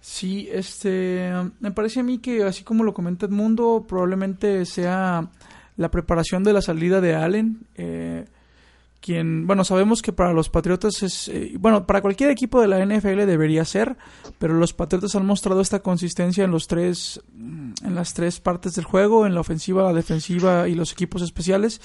[0.00, 5.28] Sí, este, me parece a mí que así como lo comenta Edmundo, probablemente sea
[5.76, 7.66] la preparación de la salida de Allen.
[7.74, 8.24] Eh,
[9.00, 12.84] quien, bueno, sabemos que para los Patriotas es, eh, bueno, para cualquier equipo de la
[12.84, 13.96] NFL debería ser,
[14.38, 18.84] pero los Patriotas han mostrado esta consistencia en los tres, en las tres partes del
[18.84, 21.80] juego, en la ofensiva, la defensiva y los equipos especiales,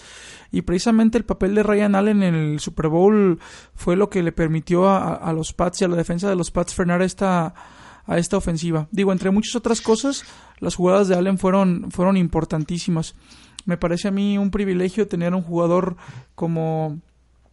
[0.51, 3.39] y precisamente el papel de Ryan Allen en el Super Bowl
[3.75, 6.73] fue lo que le permitió a, los Pats y a la defensa de los Pats
[6.73, 7.53] frenar esta,
[8.05, 8.87] a esta ofensiva.
[8.91, 10.25] Digo, entre muchas otras cosas,
[10.59, 13.15] las jugadas de Allen fueron, fueron importantísimas.
[13.65, 15.95] Me parece a mí un privilegio tener un jugador
[16.35, 16.99] como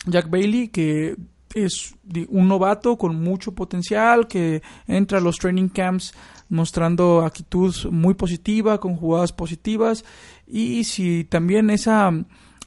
[0.06, 1.16] Jack Bailey, que
[1.54, 1.94] es
[2.28, 6.12] un novato con mucho potencial, que entra a los training camps
[6.48, 10.04] mostrando actitud muy positiva, con jugadas positivas,
[10.46, 12.12] y si también esa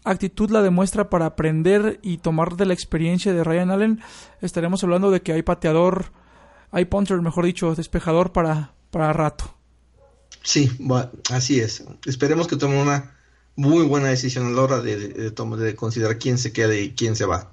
[0.06, 4.02] actitud la demuestra para aprender y tomar de la experiencia de Ryan Allen,
[4.42, 6.12] estaremos hablando de que hay pateador,
[6.72, 9.56] hay punter, mejor dicho, despejador para, para rato.
[10.44, 10.70] Sí,
[11.32, 11.86] así es.
[12.06, 13.16] Esperemos que tome una
[13.56, 17.26] muy buena decisión a la hora de, de, considerar quién se queda y quién se
[17.26, 17.52] va.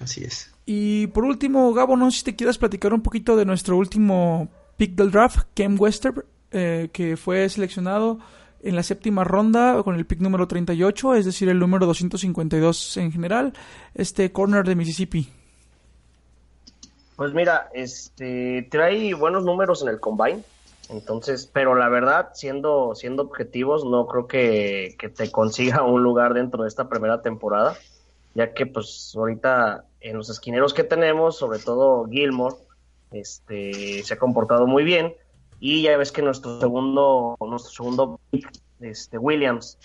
[0.00, 0.50] Así es.
[0.66, 4.48] Y por último, Gabo, no sé si te quieras platicar un poquito de nuestro último
[4.76, 8.18] pick del draft, Kem Wester, eh, que fue seleccionado
[8.62, 13.12] en la séptima ronda con el pick número 38, es decir, el número 252 en
[13.12, 13.52] general,
[13.94, 15.28] este corner de Mississippi.
[17.14, 20.42] Pues mira, este trae buenos números en el combine,
[20.88, 26.34] entonces, pero la verdad, siendo, siendo objetivos, no creo que, que, te consiga un lugar
[26.34, 27.76] dentro de esta primera temporada,
[28.34, 32.56] ya que pues ahorita en los esquineros que tenemos, sobre todo Gilmore,
[33.10, 35.14] este, se ha comportado muy bien,
[35.58, 38.20] y ya ves que nuestro segundo, nuestro segundo
[38.80, 39.78] este, Williams,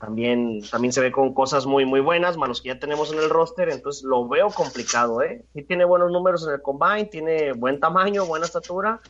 [0.00, 3.28] también, también se ve con cosas muy, muy buenas, malos que ya tenemos en el
[3.28, 5.44] roster, entonces lo veo complicado, ¿eh?
[5.54, 9.00] Sí tiene buenos números en el combine, tiene buen tamaño, buena estatura,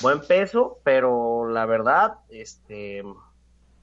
[0.00, 3.02] buen peso, pero la verdad, este,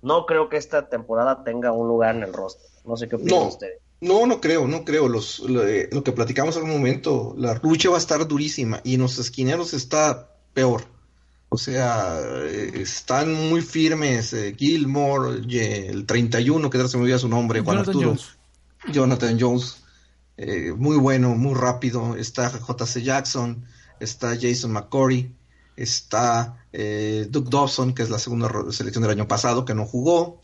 [0.02, 2.70] no creo que esta temporada tenga un lugar en el roster.
[2.86, 3.80] No sé qué opinan no, ustedes.
[4.02, 5.08] No, no creo, no creo.
[5.08, 8.96] Los, eh, lo, que platicamos en un momento, la lucha va a estar durísima y
[8.96, 10.84] en los esquineros está peor.
[11.50, 15.42] O sea, eh, están muy firmes eh, Gilmore,
[15.90, 18.10] el 31, que se me olvida su nombre, Juan Jonathan Arturo.
[18.10, 18.38] Jones.
[18.92, 19.84] Jonathan Jones.
[20.78, 22.16] muy bueno, muy rápido.
[22.16, 23.66] Está JC Jackson,
[24.00, 25.36] está Jason McCory
[25.76, 30.40] está eh, Duke Dobson, que es la segunda selección del año pasado, que no jugó,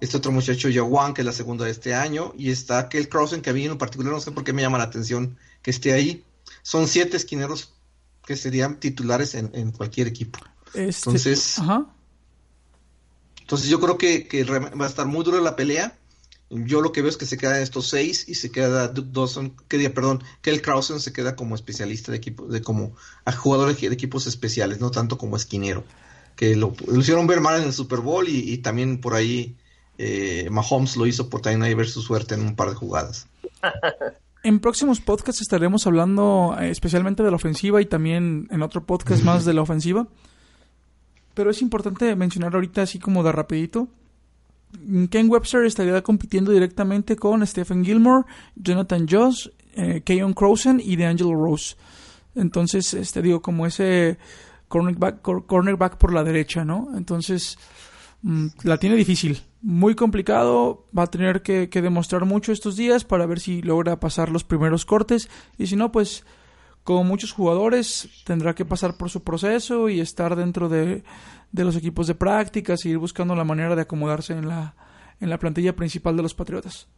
[0.00, 3.42] este otro muchacho Yawan, que es la segunda de este año, y está Kel Crossen,
[3.42, 5.92] que a mí en particular no sé por qué me llama la atención que esté
[5.92, 6.24] ahí.
[6.62, 7.74] Son siete esquineros
[8.24, 10.38] que serían titulares en, cualquier equipo.
[10.74, 11.60] Este, entonces,
[13.40, 15.98] entonces yo creo que, va a estar muy dura la pelea.
[16.54, 19.54] Yo lo que veo es que se quedan estos seis y se queda Duke Dawson,
[19.68, 23.74] que perdón, que el Krausen se queda como especialista de equipo, de como a jugador
[23.74, 25.82] de equipos especiales, no tanto como esquinero.
[26.36, 29.56] Que lo, hicieron ver mal en el Super Bowl y, también por ahí
[29.96, 33.26] eh, Mahomes lo hizo por también ahí ver su suerte en un par de jugadas.
[34.44, 39.22] En próximos podcasts estaremos hablando eh, especialmente de la ofensiva y también en otro podcast
[39.22, 40.08] más de la ofensiva.
[41.34, 43.86] Pero es importante mencionar ahorita así como de rapidito
[45.10, 48.24] Ken Webster estaría compitiendo directamente con Stephen Gilmore,
[48.56, 51.76] Jonathan Joss, eh, Keon Croson y DeAngelo Rose.
[52.34, 54.18] Entonces, este digo, como ese
[54.68, 56.88] cornerback, cornerback por la derecha, ¿no?
[56.96, 57.58] Entonces,
[58.22, 63.04] mm, la tiene difícil, muy complicado, va a tener que, que, demostrar mucho estos días
[63.04, 66.24] para ver si logra pasar los primeros cortes y si no, pues
[66.84, 71.04] como muchos jugadores tendrá que pasar por su proceso y estar dentro de,
[71.52, 74.74] de los equipos de prácticas y ir buscando la manera de acomodarse en la,
[75.20, 76.88] en la plantilla principal de los Patriotas.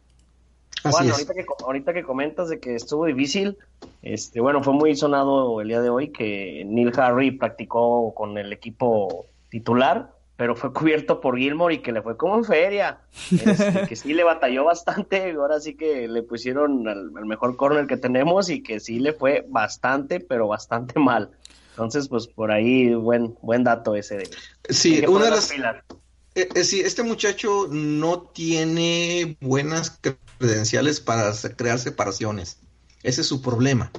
[0.83, 3.57] Juan, ahorita que, ahorita que comentas de que estuvo difícil,
[4.01, 8.53] este, bueno, fue muy sonado el día de hoy que Neil Harry practicó con el
[8.53, 12.99] equipo titular, pero fue cubierto por Gilmore y que le fue como en feria,
[13.31, 17.97] este, que sí le batalló bastante, ahora sí que le pusieron al, mejor corner que
[17.97, 21.31] tenemos y que sí le fue bastante, pero bastante mal.
[21.75, 24.29] Entonces, pues por ahí buen buen dato ese de.
[24.69, 25.51] Sí, una de las.
[25.51, 29.99] Eh, eh, sí, este muchacho no tiene buenas
[30.39, 32.59] credenciales para crear separaciones.
[33.03, 33.91] Ese es su problema.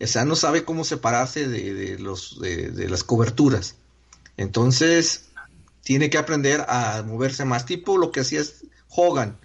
[0.00, 3.76] O sea, no sabe cómo separarse de, los, de, las coberturas.
[4.38, 5.28] Entonces,
[5.82, 7.66] tiene que aprender a moverse más.
[7.66, 9.38] Tipo lo que hacía es Hogan,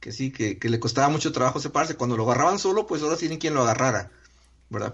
[0.00, 1.96] que sí, que, que, le costaba mucho trabajo separarse.
[1.96, 4.10] Cuando lo agarraban solo, pues ahora tienen quien lo agarrara.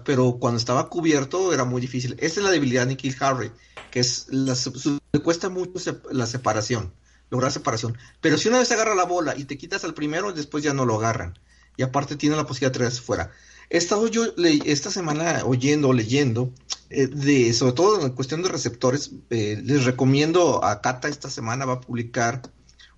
[0.03, 2.15] Pero cuando estaba cubierto era muy difícil.
[2.19, 3.51] Esa es la debilidad de Nikhil Harry,
[3.91, 5.71] que es le cuesta mucho
[6.11, 6.93] la separación,
[7.29, 7.97] lograr separación.
[8.21, 10.85] Pero si una vez agarra la bola y te quitas al primero, después ya no
[10.85, 11.37] lo agarran.
[11.75, 13.31] Y aparte tiene la posibilidad de traerse fuera.
[13.69, 14.23] He estado yo
[14.65, 16.51] esta semana oyendo, leyendo,
[16.89, 21.65] eh, de, sobre todo en cuestión de receptores, eh, les recomiendo a Cata esta semana
[21.65, 22.41] va a publicar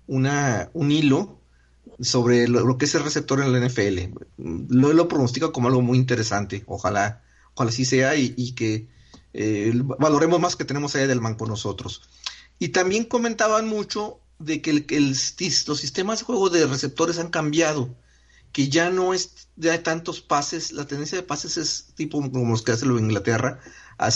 [0.06, 1.39] una, un hilo
[1.98, 4.14] sobre lo, que es el receptor en la NFL.
[4.38, 6.64] Lo, lo pronostica como algo muy interesante.
[6.66, 7.22] Ojalá,
[7.54, 8.88] ojalá así sea y, que
[9.32, 12.02] eh, valoremos más que tenemos a Edelman con nosotros.
[12.58, 15.16] Y también comentaban mucho de que el,
[15.66, 17.94] los sistemas de juego de receptores han cambiado,
[18.52, 22.62] que ya no es de tantos pases, la tendencia de pases es tipo como los
[22.62, 23.60] que hace lo Inglaterra,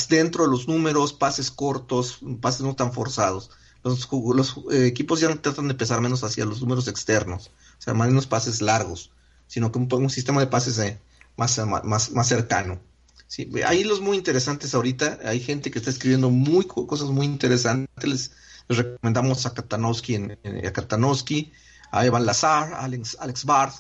[0.08, 3.50] dentro de los números, pases cortos, pases no tan forzados.
[3.84, 8.08] Los, eh, equipos ya tratan de pesar menos hacia los números externos o sea, más
[8.08, 9.12] unos pases largos,
[9.46, 10.98] sino que un, un sistema de pases eh,
[11.36, 12.80] más, más, más cercano.
[13.26, 18.08] Sí, hay los muy interesantes ahorita, hay gente que está escribiendo muy cosas muy interesantes,
[18.08, 18.30] les,
[18.68, 21.52] recomendamos a Katanowski, en, a Katanowski,
[21.90, 23.74] a Evan Lazar, a Alex, Alex Barth,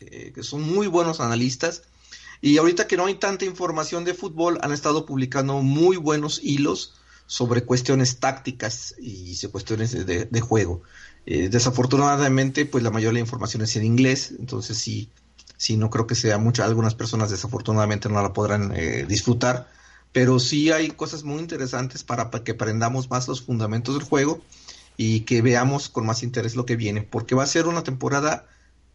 [0.00, 1.82] eh, que son muy buenos analistas,
[2.40, 6.94] y ahorita que no hay tanta información de fútbol, han estado publicando muy buenos hilos
[7.26, 10.82] sobre cuestiones tácticas y cuestiones de, de juego.
[11.26, 15.10] Eh, desafortunadamente, pues la mayoría de la información es en inglés, entonces sí,
[15.56, 16.64] sí no creo que sea mucha.
[16.64, 19.68] Algunas personas desafortunadamente no la podrán eh, disfrutar,
[20.12, 24.40] pero sí hay cosas muy interesantes para, que aprendamos más los fundamentos del juego
[24.96, 28.46] y que veamos con más interés lo que viene, porque va a ser una temporada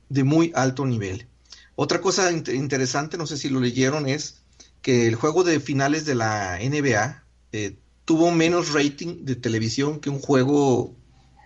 [0.08, 1.28] de muy alto nivel.
[1.76, 4.42] Otra cosa interesante, no sé si lo leyeron, es
[4.82, 7.76] que el juego de finales de la NBA eh,
[8.12, 10.94] tuvo menos rating de televisión que un juego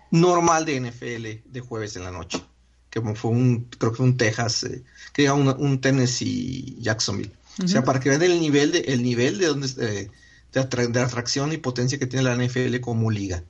[0.09, 2.43] normal de NFL de jueves en la noche.
[2.89, 7.31] Que fue un, creo que fue un Texas, eh, que era un, un, Tennessee Jacksonville.
[7.63, 10.09] O sea, para que vean el nivel de, el nivel de, donde, eh,
[10.53, 13.43] de, atracción y potencia que tiene la NFL como liga.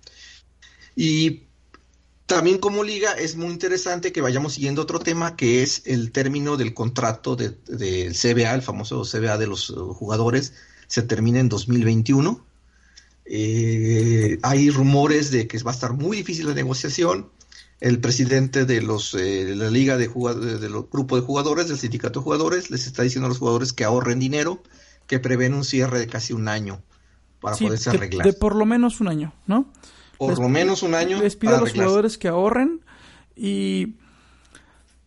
[0.98, 1.44] Y
[2.26, 6.58] también como liga es muy interesante que vayamos siguiendo otro tema que es el término
[6.58, 10.52] del contrato del de, CBA, el famoso CBA de los jugadores,
[10.88, 12.44] se termina en 2021
[13.26, 17.30] eh, hay rumores de que va a estar muy difícil la negociación.
[17.82, 22.20] El presidente de los eh, la liga de, de, los grupos de jugadores, del sindicato
[22.20, 24.64] de jugadores, les está diciendo a los jugadores que ahorren dinero,
[25.08, 26.82] que prevén un cierre de casi un año
[27.42, 28.26] para poderse arreglar.
[28.26, 29.72] De por lo menos un año, ¿no?
[30.18, 31.22] Por lo menos un año.
[31.22, 32.82] Les pido a los jugadores que ahorren
[33.36, 33.96] y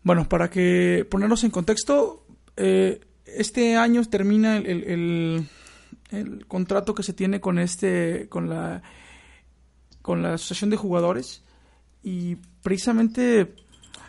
[0.03, 2.27] bueno, para que ponernos en contexto,
[2.57, 5.49] eh, este año termina el el
[6.47, 8.83] contrato que se tiene con este con la
[10.03, 11.43] con la asociación de jugadores.
[12.03, 13.55] Y precisamente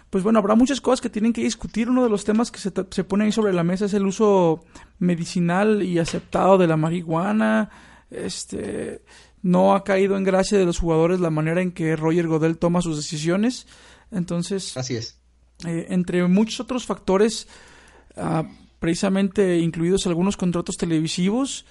[0.10, 1.90] pues bueno habrá muchas cosas que tienen que discutir.
[1.90, 4.64] Uno de los temas que se, se pone ahí sobre la mesa es el uso
[5.00, 7.70] medicinal y aceptado de la marihuana.
[8.10, 9.04] Este
[9.42, 12.82] no ha caído en gracia de los jugadores la manera en que Roger Godel toma
[12.82, 13.68] sus decisiones.
[14.12, 15.20] Entonces así es.
[15.66, 17.48] eh, entre muchos otros factores,
[18.16, 18.44] ah,
[18.80, 21.66] precisamente incluidos algunos contratos televisivos,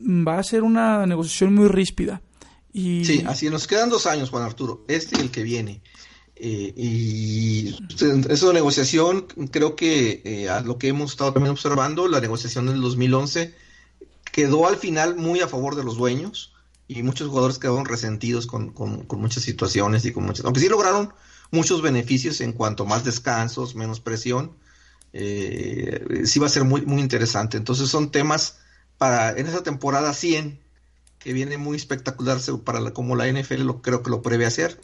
[0.00, 2.22] va a ser una negociación muy ríspida.
[2.72, 3.04] Y...
[3.04, 5.82] Sí, así nos quedan dos años, Juan Arturo, este y el que viene.
[6.42, 12.18] Eh, y de negociación, creo que eh, a lo que hemos estado también observando, la
[12.20, 13.54] negociación del 2011
[14.32, 16.54] quedó al final muy a favor de los dueños
[16.88, 21.12] y muchos jugadores quedaron resentidos con, con, muchas situaciones y con muchas, aunque sí lograron
[21.50, 24.52] muchos beneficios en cuanto más descansos, menos presión,
[25.12, 27.58] eh, sí va a ser muy, muy interesante.
[27.58, 28.59] Entonces son temas
[29.00, 30.60] para en esa temporada 100
[31.18, 34.78] que viene muy espectacular para la, como la NFL lo creo que lo prevé hacer.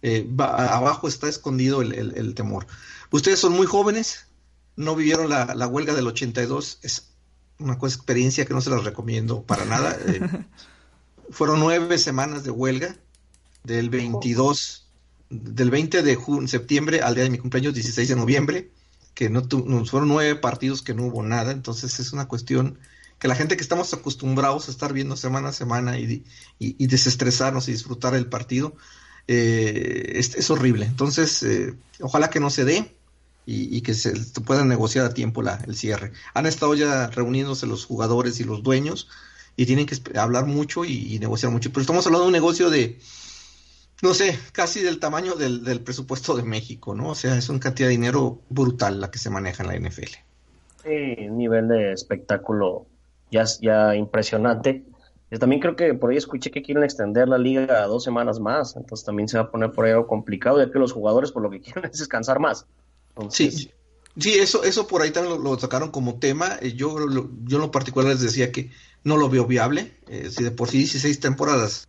[0.00, 2.66] Eh, abajo está escondido el, temor.
[3.10, 4.26] Ustedes son muy jóvenes,
[4.74, 7.10] no vivieron la, la huelga del 82, es
[7.58, 9.98] una cosa, experiencia que no se las recomiendo para nada.
[10.06, 10.20] Eh,
[11.30, 12.96] fueron nueve semanas de huelga,
[13.64, 14.88] del 22,
[15.28, 18.70] del 20 de septiembre al día de mi cumpleaños, 16 de noviembre,
[19.12, 19.42] que no,
[19.84, 22.78] fueron nueve partidos que no hubo nada, entonces es una cuestión
[23.18, 26.24] que la gente que estamos acostumbrados a estar viendo semana a semana y,
[26.58, 28.74] y, desestresarnos y disfrutar el partido,
[29.26, 30.86] eh, es, horrible.
[30.86, 32.94] Entonces, eh, ojalá que no se dé
[33.44, 36.12] y, que se puedan negociar a tiempo la, el cierre.
[36.34, 39.08] Han estado ya reuniéndose los jugadores y los dueños
[39.56, 41.70] y tienen que hablar mucho y, negociar mucho.
[41.70, 43.00] Pero estamos hablando de un negocio de,
[44.00, 47.08] no sé, casi del tamaño del, del, presupuesto de México, ¿no?
[47.08, 50.12] O sea, es una cantidad de dinero brutal la que se maneja en la NFL.
[50.84, 52.86] Sí, nivel de espectáculo
[53.30, 54.84] ya, ya impresionante.
[55.30, 58.40] Yo también creo que por ahí escuché que quieren extender la liga a dos semanas
[58.40, 61.32] más, entonces también se va a poner por ahí algo complicado, ya que los jugadores
[61.32, 62.66] por lo que quieren es descansar más.
[63.30, 63.70] Sí,
[64.16, 66.56] sí, eso, eso por ahí también lo, sacaron como tema.
[66.62, 68.70] Eh, yo, yo en lo particular les decía que
[69.04, 69.92] no lo veo viable.
[70.06, 71.88] Eh, si de por sí 16 temporadas,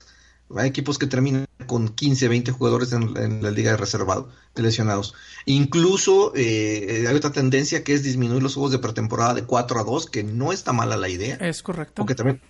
[0.55, 5.13] hay equipos que terminan con 15, 20 jugadores en, la liga de reservado, de lesionados.
[5.45, 9.83] Incluso eh, hay otra tendencia que es disminuir los juegos de pretemporada de 4 a
[9.83, 11.35] 2, que no está mala la idea.
[11.35, 11.95] Es correcto.
[11.95, 12.41] Porque también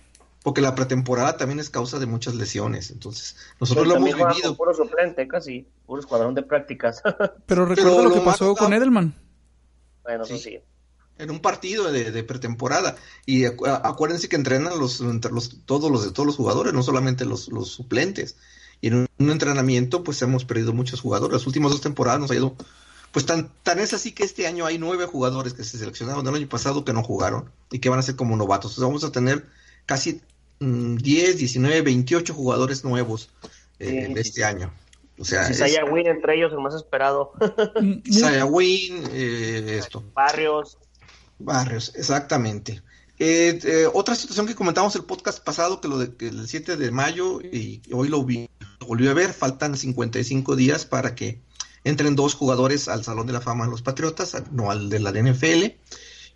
[0.42, 2.90] porque la pretemporada también es causa de muchas lesiones.
[2.90, 4.56] Entonces, nosotros lo hemos vivido.
[4.56, 7.02] Puro suplente, casi, puro escuadrón de prácticas.
[7.46, 9.14] Pero recuerda lo que pasó con Edelman.
[10.02, 10.38] Bueno, sí.
[10.38, 10.58] sí.
[11.20, 12.96] En un partido de, pretemporada.
[13.26, 17.24] Y acuérdense que entrenan los, entre los, todos los de todos los jugadores, no solamente
[17.24, 18.36] los, los suplentes.
[18.80, 21.34] Y en un, entrenamiento, pues hemos perdido muchos jugadores.
[21.34, 22.56] Las últimas dos temporadas nos ha ido.
[23.12, 26.34] Pues tan, tan es así que este año hay nueve jugadores que se seleccionaron del
[26.36, 28.72] año pasado que no jugaron y que van a ser como novatos.
[28.72, 29.46] Entonces vamos a tener
[29.84, 30.22] casi
[30.60, 33.30] 10, 19, 28 jugadores nuevos
[33.78, 34.72] eh, este año.
[35.18, 37.32] O sea, Isaiah Wynn entre ellos el más esperado.
[38.04, 40.02] Isaiah Wynn, eh, esto.
[40.14, 40.78] Barrios.
[41.40, 42.82] Barrios, exactamente.
[43.18, 46.90] Eh, otra situación que comentamos el podcast pasado, que lo de que el 7 de
[46.90, 48.48] mayo, y hoy lo, vi,
[48.86, 51.40] volvió a ver, faltan 55 días para que
[51.84, 55.10] entren dos jugadores al Salón de la Fama de los Patriotas, no al de la
[55.12, 55.76] NFL.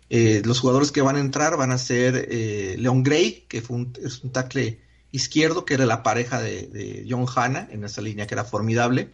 [0.09, 3.77] Eh, los jugadores que van a entrar van a ser eh, Leon Gray, que fue
[3.77, 4.79] un, es un tackle
[5.11, 9.09] izquierdo, que era la pareja de, John Hanna en esa línea que era formidable.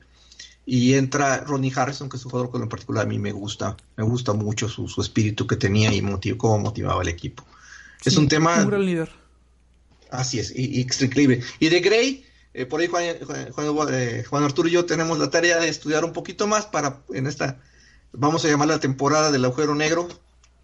[0.73, 3.75] Y entra Ronnie Harrison, que es un jugador que en particular a mí me gusta,
[3.97, 7.43] me gusta mucho su, espíritu que tenía y motiv cómo motivaba el equipo.
[8.05, 8.63] es un tema...
[8.63, 9.11] Un líder.
[10.11, 11.43] Así es, y, increíble.
[11.59, 13.05] Y de Gray, eh, por ahí Juan,
[14.29, 17.59] Juan, Arturo y yo tenemos la tarea de estudiar un poquito más para en esta,
[18.13, 20.07] vamos a llamar la temporada del agujero negro,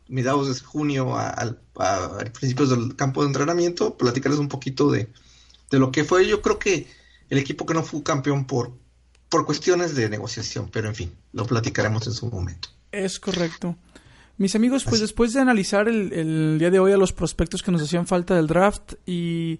[0.08, 1.54] mediados de junio a,
[2.40, 5.10] principios del campo de entrenamiento, platicarles un poquito de,
[5.72, 6.26] lo que fue.
[6.26, 6.88] Yo creo que
[7.30, 8.72] el equipo que no fue campeón por,
[9.30, 12.70] por cuestiones de negociación, pero en fin, lo platicaremos en su momento.
[12.92, 13.76] Es correcto.
[14.38, 17.72] Mis amigos, pues después de analizar el, el, día de hoy a los prospectos que
[17.72, 19.60] nos hacían falta del draft y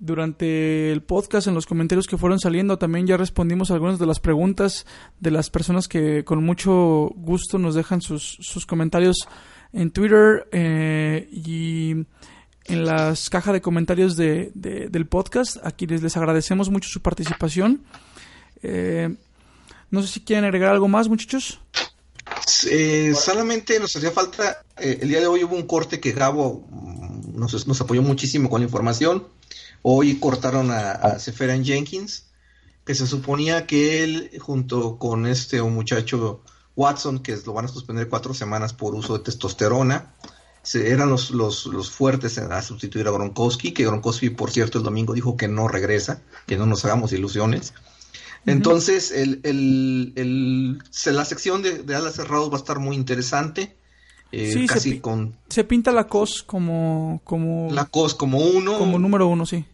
[0.00, 4.20] durante el podcast en los comentarios que fueron saliendo también ya respondimos algunas de las
[4.20, 4.86] preguntas
[5.18, 9.28] de las personas que con mucho gusto nos dejan sus, sus comentarios
[9.72, 12.06] en Twitter eh, y
[12.68, 17.82] en las cajas de comentarios de, del podcast, a quienes les agradecemos mucho su participación.
[18.62, 19.14] Eh,
[19.90, 21.60] no sé si quieren agregar algo más, muchachos.
[22.70, 27.38] Eh, solamente nos hacía falta, el día de hoy hubo un corte que Gabo mm,
[27.38, 29.26] nos, nos apoyó muchísimo con la información.
[29.82, 32.26] Hoy cortaron a, a Seferan Jenkins,
[32.84, 36.42] que se suponía que él, junto con este muchacho
[36.78, 40.14] Watson, que lo van a suspender cuatro semanas por uso de testosterona.
[40.62, 44.84] Se, eran los, los, los, fuertes a sustituir a Gronkowski, que Gronkowski, por cierto, el
[44.84, 47.74] domingo dijo que no regresa, que no nos hagamos ilusiones.
[48.46, 53.76] Entonces, el, el, la sección de, de, alas cerrados va a estar muy interesante.
[54.32, 55.36] Eh, sí, casi se, con...
[55.48, 57.68] se pinta la COS como, como...
[57.72, 58.78] La COS como uno.
[58.78, 59.64] Como número uno, sí.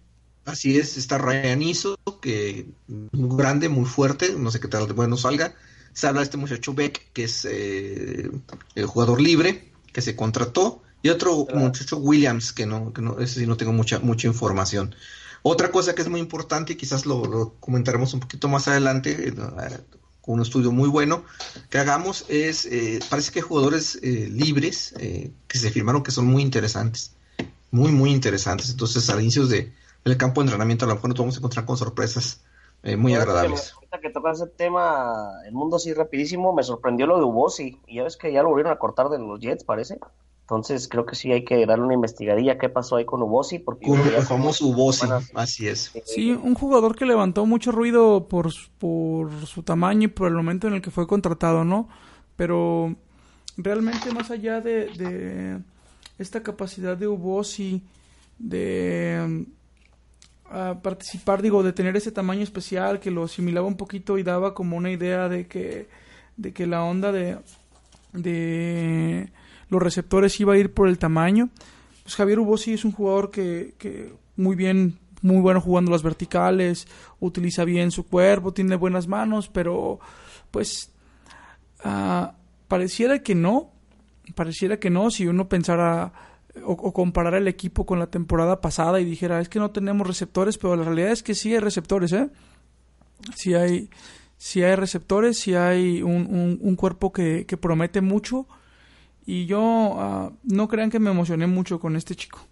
[0.44, 5.16] Así es, está Ryan Iso, que muy grande, muy fuerte, no sé qué tal bueno
[5.16, 5.54] salga
[5.94, 8.30] Se habla de este muchacho Beck, que es eh,
[8.74, 13.40] el jugador libre, que se contrató, y otro muchacho Williams, que no, que no, ese
[13.40, 14.94] sí no tengo mucha, mucha información.
[15.46, 19.34] Otra cosa que es muy importante, y quizás lo, comentaremos un poquito más adelante, eh,
[20.20, 21.22] con un estudio muy bueno
[21.68, 26.40] que hagamos, es, eh, parece que hay jugadores libres que se firmaron que son muy
[26.40, 27.14] interesantes,
[27.70, 28.70] muy, muy interesantes.
[28.70, 29.72] Entonces, al inicio de,
[30.02, 32.40] del campo de entrenamiento, a lo mejor nos vamos a encontrar con sorpresas
[32.84, 33.72] eh, muy agradables.
[33.74, 37.80] Ahorita que tocas ese tema, el mundo así rapidísimo, me sorprendió lo de Ubosi.
[37.86, 39.98] Y ya ves que ya lo volvieron a cortar de los Jets, parece.
[40.44, 43.60] Entonces creo que sí hay que darle una investigadilla qué pasó ahí con Ubosi.
[43.60, 45.90] Porque con el famoso Ubosi, así es.
[46.04, 50.68] Sí, un jugador que levantó mucho ruido por, por su tamaño y por el momento
[50.68, 51.88] en el que fue contratado, ¿no?
[52.36, 52.94] Pero
[53.56, 55.60] realmente más allá de, de
[56.18, 57.82] esta capacidad de Ubosi
[58.38, 59.46] de
[60.50, 64.54] a participar, digo, de tener ese tamaño especial que lo asimilaba un poquito y daba
[64.54, 65.88] como una idea de que,
[66.36, 67.38] de que la onda de,
[68.12, 69.32] de
[69.74, 71.50] los receptores iba a ir por el tamaño.
[72.02, 76.86] Pues Javier Ubosi es un jugador que, que muy bien, muy bueno jugando las verticales,
[77.20, 79.98] utiliza bien su cuerpo, tiene buenas manos, pero
[80.50, 80.92] pues
[81.82, 82.34] ah,
[82.68, 83.72] pareciera que no,
[84.34, 86.12] pareciera que no, si uno pensara
[86.64, 90.58] o, comparar el equipo con la temporada pasada y dijera, es que no tenemos receptores,
[90.58, 92.30] pero la realidad es que sí hay receptores, ¿eh?
[93.34, 93.90] Sí hay,
[94.36, 98.46] sí hay receptores, sí hay un, un, cuerpo que, que, promete mucho
[99.26, 102.46] y yo ah, no crean que me emocioné mucho con este chico.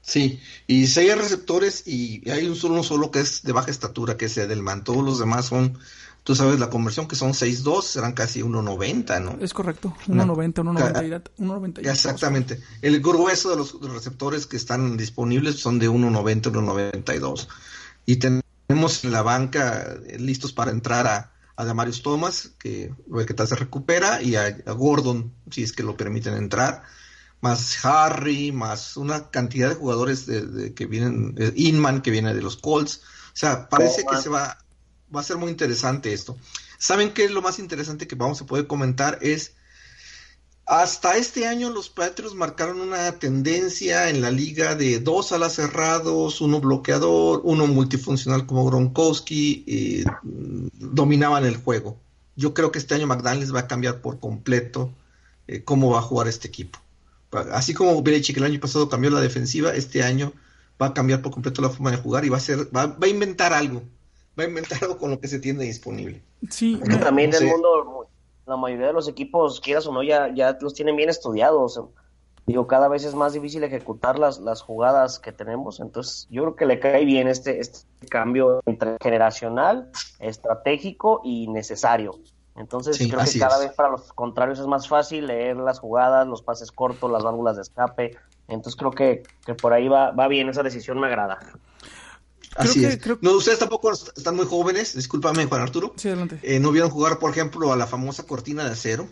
[0.00, 4.24] Sí, y hay receptores y hay un solo, solo que es de baja estatura, que
[4.24, 5.78] es Edelman, todos los demás son
[6.24, 9.44] Tú sabes la conversión que son 6.2, serán casi 1.90, ¿no?
[9.44, 10.54] Es correcto, 1.90,
[11.36, 11.90] 1.90.
[11.90, 12.60] Exactamente.
[12.80, 17.48] El grueso de los receptores que están disponibles son de 1.90, 1.92.
[18.06, 22.92] Y tenemos en la banca eh, listos para entrar a, a Damarius Thomas, que
[23.26, 26.82] que tal se recupera, y a, Gordon, si es que lo permiten entrar.
[27.40, 32.42] Más Harry, más una cantidad de jugadores de, que vienen, eh, Inman, que viene de
[32.42, 33.02] los Colts.
[33.28, 34.58] O sea, parece que se va
[35.14, 36.36] va a ser muy interesante esto.
[36.78, 39.18] ¿Saben qué es lo más interesante que vamos a poder comentar?
[39.20, 39.54] Es,
[40.66, 46.40] hasta este año los Patriots marcaron una tendencia en la liga de dos alas cerrados,
[46.40, 51.98] uno bloqueador, uno multifuncional como Gronkowski, y mm, dominaban el juego.
[52.36, 54.92] Yo creo que este año McDaniels va a cambiar por completo
[55.48, 56.78] eh, cómo va a jugar este equipo.
[57.52, 60.32] Así como Belichick el año pasado cambió la defensiva, este año
[60.80, 63.08] va a cambiar por completo la forma de jugar y va a ser, va a
[63.08, 63.82] inventar algo
[64.38, 66.22] va a inventar algo con lo que se tiene disponible.
[66.50, 68.08] Sí, también el mundo,
[68.52, 71.80] la mayoría de los equipos, quieras o no, ya, ya los tienen bien estudiados.
[72.46, 76.56] Digo, cada vez es más difícil ejecutar las, las jugadas que tenemos, entonces yo creo
[76.56, 82.18] que le cae bien este, este cambio entre generacional, estratégico y necesario.
[82.56, 86.42] Entonces creo que cada vez para los contrarios es más fácil leer las jugadas, los
[86.42, 88.18] pases cortos, las válvulas de escape.
[88.48, 91.38] Entonces creo que, que por ahí va, va bien, esa decisión me agrada.
[92.56, 92.98] Así es.
[93.20, 95.94] No, ustedes tampoco están muy jóvenes, discúlpame Juan Arturo.
[95.96, 96.38] Sí, adelante.
[96.42, 99.08] Eh, no vieron jugar, por ejemplo, a la famosa cortina de acero.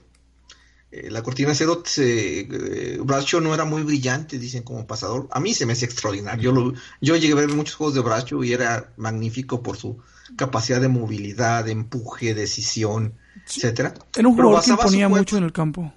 [0.90, 5.28] Eh, la cortina de acero, se, eh, Bracho no era muy brillante, dicen como pasador.
[5.30, 6.42] A mí se me hacía extraordinario.
[6.42, 9.98] Yo, lo, yo llegué a ver muchos juegos de Bracho y era magnífico por su
[10.36, 13.14] capacidad de movilidad, de empuje, decisión,
[13.46, 13.94] etcétera.
[14.16, 15.92] Era un jugador que imponía mucho en el campo.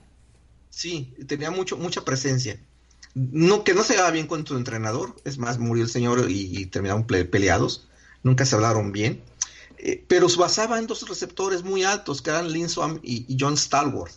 [0.70, 2.60] Sí, tenía mucho, mucha presencia
[3.16, 6.66] no que no se llevaba bien con su entrenador, es más, murió el señor y,
[6.68, 7.88] terminaron peleados,
[8.24, 9.22] nunca se hablaron bien,
[9.78, 13.58] eh, pero se basaba en dos receptores muy altos, que eran Lynn Swam y, John
[13.58, 14.14] Stalworth.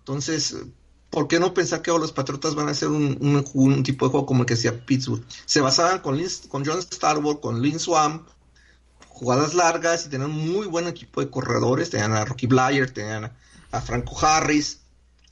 [0.00, 0.56] Entonces,
[1.10, 4.26] ¿por qué no pensar que ahora los Patriotas van a hacer un, tipo de juego
[4.26, 5.24] como el que hacía Pittsburgh?
[5.46, 8.24] Se basaban con, con John Stalworth, con Lynn Swam,
[9.08, 13.32] jugadas largas y tenían un muy buen equipo de corredores, tenían a Rocky Blyer, tenían
[13.70, 14.81] a Franco Harris,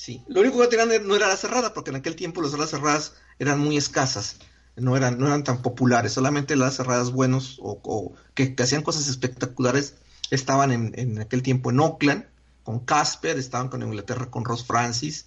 [0.01, 2.71] Sí, lo único que tenían no era la cerrada, porque en aquel tiempo las alas
[2.71, 4.37] cerradas eran muy escasas,
[4.75, 9.97] no eran, no eran tan populares, solamente las cerradas buenos o, que, hacían cosas espectaculares
[10.31, 12.25] estaban en, aquel tiempo en Oakland,
[12.63, 15.27] con Casper, estaban con Inglaterra con Ross Francis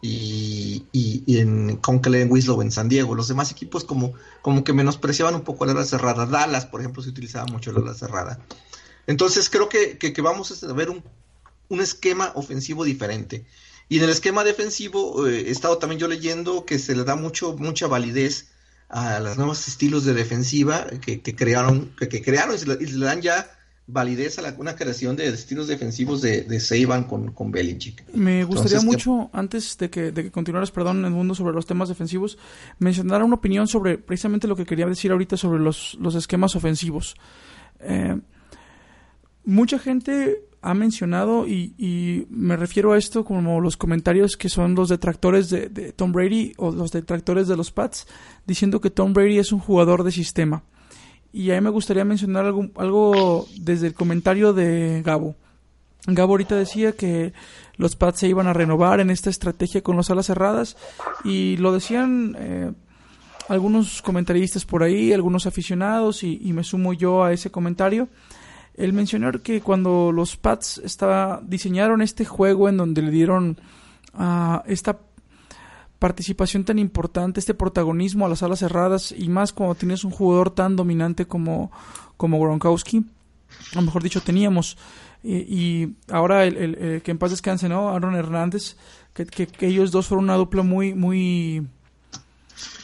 [0.00, 3.14] y, y, en, con Kellen Winslow en San Diego.
[3.14, 6.24] Los demás equipos como, como que menospreciaban un poco la ala cerrada.
[6.24, 8.40] Dallas, por ejemplo, se utilizaba mucho la ala cerrada.
[9.06, 11.04] Entonces creo que, que, vamos a ver un,
[11.68, 13.44] un esquema ofensivo diferente.
[13.88, 17.16] Y en el esquema defensivo eh, he estado también yo leyendo que se le da
[17.16, 18.48] mucho mucha validez
[18.88, 23.50] a los nuevos estilos de defensiva que, crearon que, crearon y se, le, dan ya
[23.86, 28.04] validez a la, una creación de estilos defensivos de, de Seiban con, con Belichick.
[28.14, 31.66] Me gustaría mucho, antes de que, de que continuaras, perdón, en el mundo sobre los
[31.66, 32.38] temas defensivos,
[32.78, 37.14] mencionar una opinión sobre precisamente lo que quería decir ahorita sobre los, los esquemas ofensivos.
[37.80, 38.18] Eh,
[39.44, 44.88] mucha gente ha mencionado, y, me refiero a esto como los comentarios que son los
[44.88, 48.06] detractores de, Tom Brady o los detractores de los Pats,
[48.46, 50.62] diciendo que Tom Brady es un jugador de sistema.
[51.34, 55.36] Y a mí me gustaría mencionar algo, algo desde el comentario de Gabo.
[56.06, 57.34] Gabo ahorita decía que
[57.76, 60.78] los Pats se iban a renovar en esta estrategia con las alas cerradas
[61.24, 62.72] y lo decían eh,
[63.50, 68.08] algunos comentaristas por ahí, algunos aficionados y, y, me sumo yo a ese comentario
[68.76, 73.58] el mencionar que cuando los Pats estaba, diseñaron este juego en donde le dieron
[74.14, 74.98] uh, esta
[75.98, 80.50] participación tan importante, este protagonismo a las alas cerradas y más cuando tienes un jugador
[80.50, 81.70] tan dominante como,
[82.16, 83.04] como Gronkowski,
[83.76, 84.76] o mejor dicho, teníamos.
[85.22, 87.88] Y, ahora el, que en paz descanse, ¿no?
[87.88, 88.76] Aaron Hernández,
[89.14, 91.66] que, que, que, ellos dos fueron una dupla muy, muy,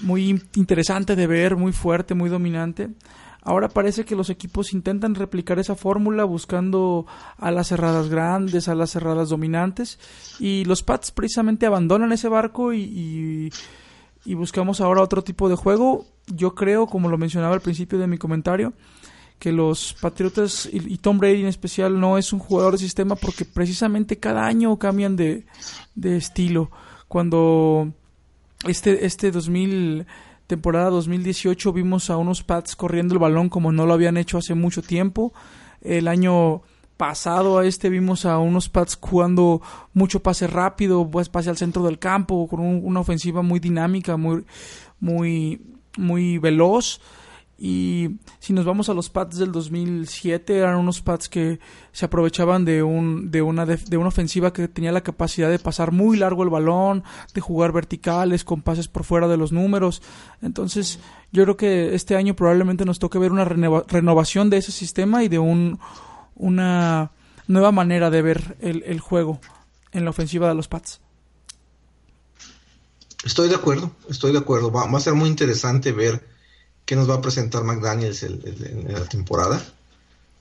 [0.01, 2.89] muy interesante de ver, muy fuerte, muy dominante.
[3.43, 7.07] Ahora parece que los equipos intentan replicar esa fórmula buscando
[7.39, 9.99] a las cerradas grandes, a las cerradas dominantes
[10.39, 13.51] y los Pats precisamente abandonan ese barco y,
[14.27, 16.05] buscamos ahora otro tipo de juego.
[16.27, 18.75] Yo creo, como lo mencionaba al principio de mi comentario,
[19.39, 23.47] que los Patriotas y, Tom Brady en especial no es un jugador de sistema porque
[23.47, 25.47] precisamente cada año cambian de,
[25.95, 26.71] de estilo.
[27.09, 27.91] Cuando
[28.67, 30.07] este, este 2000
[30.51, 34.57] temporada 2018 vimos a unos Pats corriendo el balón como no lo habían hecho hace
[34.57, 35.33] mucho tiempo.
[35.81, 36.63] El año
[36.97, 39.63] pasado a este vimos a unos Pats jugando
[39.95, 44.45] mucho pase rápido, pues pase al centro del campo, con una ofensiva muy dinámica, muy,
[44.99, 45.61] muy,
[45.97, 47.01] muy veloz.
[47.63, 51.61] Y si nos vamos a los pads del 2007, eran unos pads que
[51.93, 55.93] se aprovechaban de, un, de, una, de, una ofensiva que tenía la capacidad de pasar
[55.93, 57.05] muy largo el balón,
[57.35, 60.01] de jugar verticales, con pases por fuera de los números.
[60.41, 61.01] Entonces,
[61.33, 65.29] yo creo que este año probablemente nos toque ver una renovación de ese sistema y
[65.29, 65.79] de un,
[66.37, 67.11] una
[67.47, 69.39] nueva manera de ver el, juego
[69.93, 71.03] en la ofensiva de los pads.
[73.23, 74.73] Estoy de acuerdo, estoy de acuerdo.
[74.73, 76.30] Va a ser muy interesante ver
[76.91, 79.65] que nos va a presentar McDaniels en la temporada.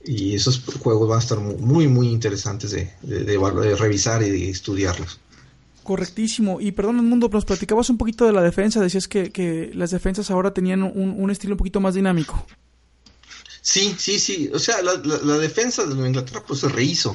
[0.04, 5.20] Y esos juegos van a estar muy, muy interesantes de, de, revisar y de estudiarlos.
[5.84, 6.60] Correctísimo.
[6.60, 8.80] Y perdón, Mundo, nos platicabas un poquito de la defensa.
[8.80, 12.44] Decías que, que las defensas ahora tenían un, estilo un poquito más dinámico.
[13.62, 14.50] Sí, sí, sí.
[14.52, 14.96] O sea, la,
[15.38, 17.14] defensa de Nueva Inglaterra pues se rehizo.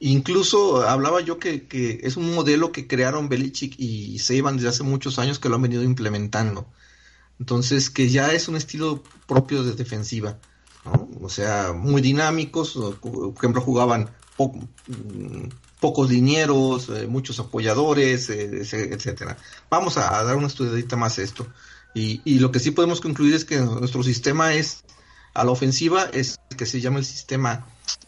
[0.00, 4.82] Incluso hablaba yo que, que, es un modelo que crearon Belichick y Seiban desde hace
[4.82, 6.66] muchos años que lo han venido implementando.
[7.40, 10.38] Entonces, que ya es un estilo propio de defensiva,
[11.20, 15.48] O sea, muy dinámicos, por ejemplo, jugaban mm,
[15.80, 18.62] pocos linieros, eh, muchos apoyadores, eh,
[18.92, 19.36] etcétera.
[19.70, 21.46] Vamos a, dar una estudiadita más a esto.
[21.94, 24.84] Y, lo que sí podemos concluir es que nuestro sistema es,
[25.32, 27.66] a la ofensiva, es que se llama el sistema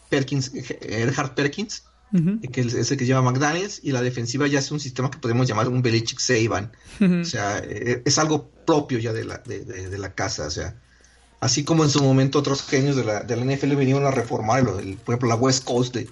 [0.09, 0.51] Perkins,
[0.81, 5.11] Erhard Perkins, que es el que lleva McDaniels, y la defensiva ya es un sistema
[5.11, 6.71] que podemos llamar un Belichick Seiban.
[7.01, 10.47] O sea, eh, es algo propio ya de la, de, la casa.
[10.47, 10.75] O sea,
[11.39, 14.63] así como en su momento otros genios de la, de la NFL vinieron a reformar,
[14.63, 16.07] por ejemplo, la West Coast de,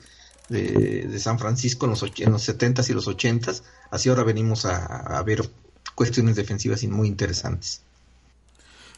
[0.50, 5.22] de, San Francisco en los, en los 70s y los 80s, así ahora venimos a,
[5.24, 5.50] ver
[5.96, 7.82] cuestiones defensivas muy interesantes.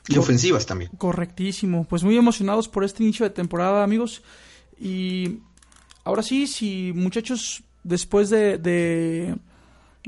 [0.09, 0.89] Y ofensivas también.
[0.97, 1.85] Correctísimo.
[1.85, 4.23] Pues muy emocionados por este inicio de temporada, amigos.
[4.79, 5.39] Y
[6.07, 9.35] Ahora sí, si muchachos, después de, de,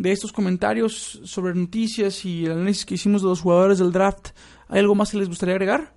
[0.02, 4.30] estos comentarios sobre noticias y el análisis que hicimos de los jugadores del draft,
[4.70, 5.94] ¿hay algo más que les gustaría agregar?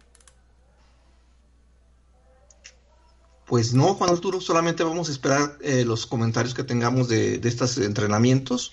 [3.46, 7.78] Pues no, Juan Arturo, solamente vamos a esperar eh, los comentarios que tengamos de, estos
[7.78, 8.72] entrenamientos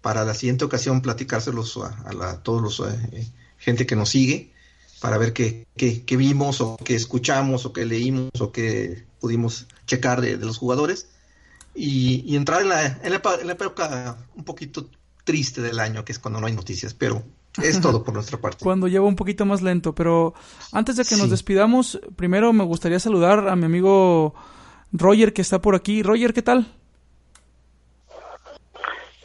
[0.00, 4.51] para la siguiente ocasión platicárselos a, todos los eh, gente que nos sigue
[5.02, 10.20] para ver qué, qué, vimos o qué escuchamos o qué leímos o qué pudimos checar
[10.20, 11.08] de, los jugadores
[11.74, 14.88] y, entrar en la, en, la, época un poquito
[15.24, 17.24] triste del año, que es cuando no hay noticias, pero
[17.60, 18.58] es todo por nuestra parte.
[18.64, 20.34] Cuando lleva un poquito más lento, pero
[20.70, 24.34] antes de que nos despidamos, primero me gustaría saludar a mi amigo
[24.92, 26.04] Roger que está por aquí.
[26.04, 26.72] Roger, ¿qué tal?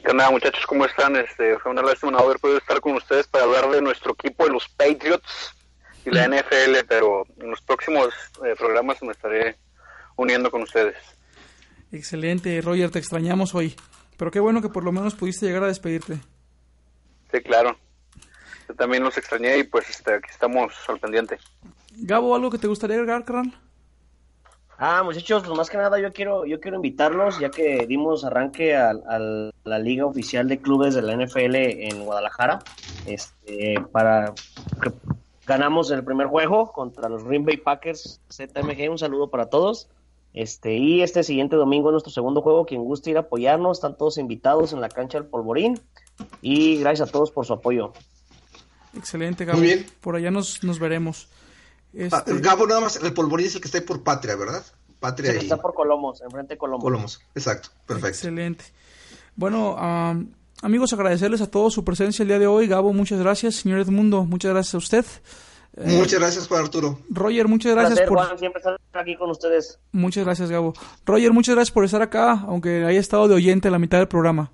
[0.04, 0.66] ¿Qué onda, muchachos?
[0.66, 1.16] ¿Cómo están?
[1.18, 4.52] Este, fue una lástima haber podido estar con ustedes para hablar de nuestro equipo de
[4.52, 5.54] los Patriots
[6.08, 8.08] y la NFL, pero en los próximos
[8.46, 9.58] eh, programas me estaré
[10.16, 10.96] uniendo con ustedes.
[11.92, 13.76] Excelente, Roger, te extrañamos hoy,
[14.18, 16.18] pero qué bueno que por lo menos pudiste llegar a despedirte.
[17.32, 17.78] Sí, claro.
[18.70, 21.38] Yo también los extrañé y pues este, aquí estamos al pendiente.
[21.92, 23.54] Gabo, ¿algo que te gustaría agregar, carnal?
[24.80, 28.76] Ah, muchachos, pues más que nada yo quiero, yo quiero invitarlos, ya que dimos arranque
[28.76, 32.60] a, la liga oficial de clubes de la NFL en Guadalajara,
[33.08, 34.34] este, para
[34.82, 34.92] que
[35.48, 38.92] ganamos el primer juego contra los Green Bay Packers ZMG.
[38.92, 39.90] Un saludo para todos.
[40.34, 42.66] Este, y este siguiente domingo es nuestro segundo juego.
[42.66, 45.80] Quien guste ir a apoyarnos, están todos invitados en la cancha del Polvorín.
[46.42, 47.94] Y gracias a todos por su apoyo.
[48.96, 49.60] Excelente, Gabo.
[49.60, 49.86] Muy bien.
[50.02, 51.30] Por allá nos, nos veremos.
[51.94, 52.40] Este...
[52.40, 54.64] Gabo, nada más, el Polvorín es el que está ahí por Patria, ¿verdad?
[55.00, 55.32] Patria.
[55.32, 56.84] Sí, está por Colomos, enfrente de Colomos.
[56.84, 58.10] Colomos, exacto, perfecto.
[58.10, 58.66] Excelente.
[59.36, 59.76] Bueno,
[60.62, 62.68] amigos, agradecerles a todos su presencia el día de hoy.
[62.68, 63.56] Gabo, muchas gracias.
[63.56, 65.06] Señor Edmundo, muchas gracias a usted.
[65.78, 67.00] Muchas gracias, Juan Arturo.
[67.10, 69.80] Roger, muchas gracias por siempre estar aquí con ustedes.
[69.92, 70.74] Muchas gracias, Gabo.
[71.06, 74.08] Roger, muchas gracias por estar acá, aunque haya estado de oyente a la mitad del
[74.08, 74.52] programa.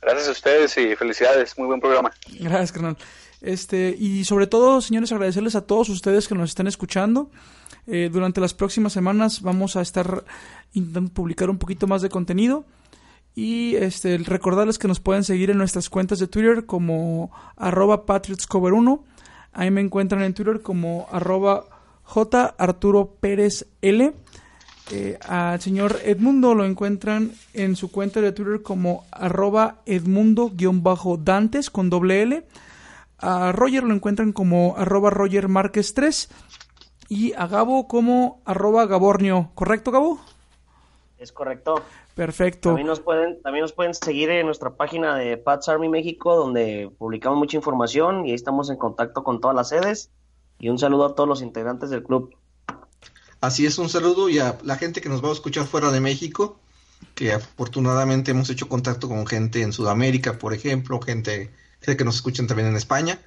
[0.00, 2.10] Gracias a ustedes y felicidades, muy buen programa.
[2.40, 2.96] Gracias, carnal.
[3.42, 7.30] Este, y sobre todo, señores, agradecerles a todos ustedes que nos están escuchando.
[7.86, 10.24] Eh, durante las próximas semanas vamos a estar
[10.72, 12.64] intentando publicar un poquito más de contenido.
[13.34, 19.00] Y este, recordarles que nos pueden seguir en nuestras cuentas de Twitter como arroba patriotscover1.
[19.52, 21.64] Ahí me encuentran en Twitter como arroba
[22.04, 24.12] J Arturo Pérez L.
[24.90, 31.88] Eh, al señor Edmundo lo encuentran en su cuenta de Twitter como arroba Edmundo-Dantes con
[31.88, 32.46] doble L.
[33.18, 36.28] A Roger lo encuentran como arroba Roger Márquez 3
[37.08, 39.50] y a Gabo como arroba Gabornio.
[39.54, 40.20] ¿Correcto, Gabo?
[41.18, 41.76] Es correcto.
[42.14, 42.70] Perfecto.
[42.70, 46.90] También nos pueden, también nos pueden seguir en nuestra página de Pats Army México, donde
[46.98, 50.10] publicamos mucha información y ahí estamos en contacto con todas las sedes.
[50.58, 52.34] Y un saludo a todos los integrantes del club.
[53.40, 56.00] Así es, un saludo y a la gente que nos va a escuchar fuera de
[56.00, 56.60] México,
[57.14, 61.50] que afortunadamente hemos hecho contacto con gente en Sudamérica, por ejemplo, gente,
[61.80, 63.18] que nos escuchan también en España.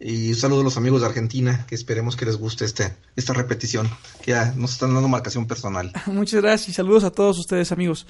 [0.00, 3.32] Y un saludo a los amigos de Argentina, que esperemos que les guste este, esta
[3.32, 3.90] repetición,
[4.22, 5.92] que ya nos están dando marcación personal.
[6.06, 8.06] Muchas gracias y saludos a todos ustedes, amigos.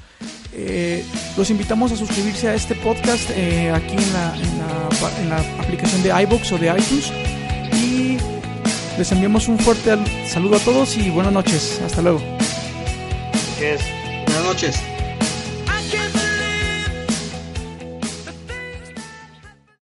[0.52, 1.02] Eh,
[1.36, 4.36] los invitamos a suscribirse a este podcast eh, aquí en la,
[5.20, 7.10] en, la, aplicación de iBox o de iTunes.
[7.72, 8.18] Y
[8.98, 9.96] les enviamos un fuerte
[10.28, 11.80] saludo a todos y buenas noches.
[11.86, 12.20] Hasta luego.
[14.26, 14.97] Buenas noches.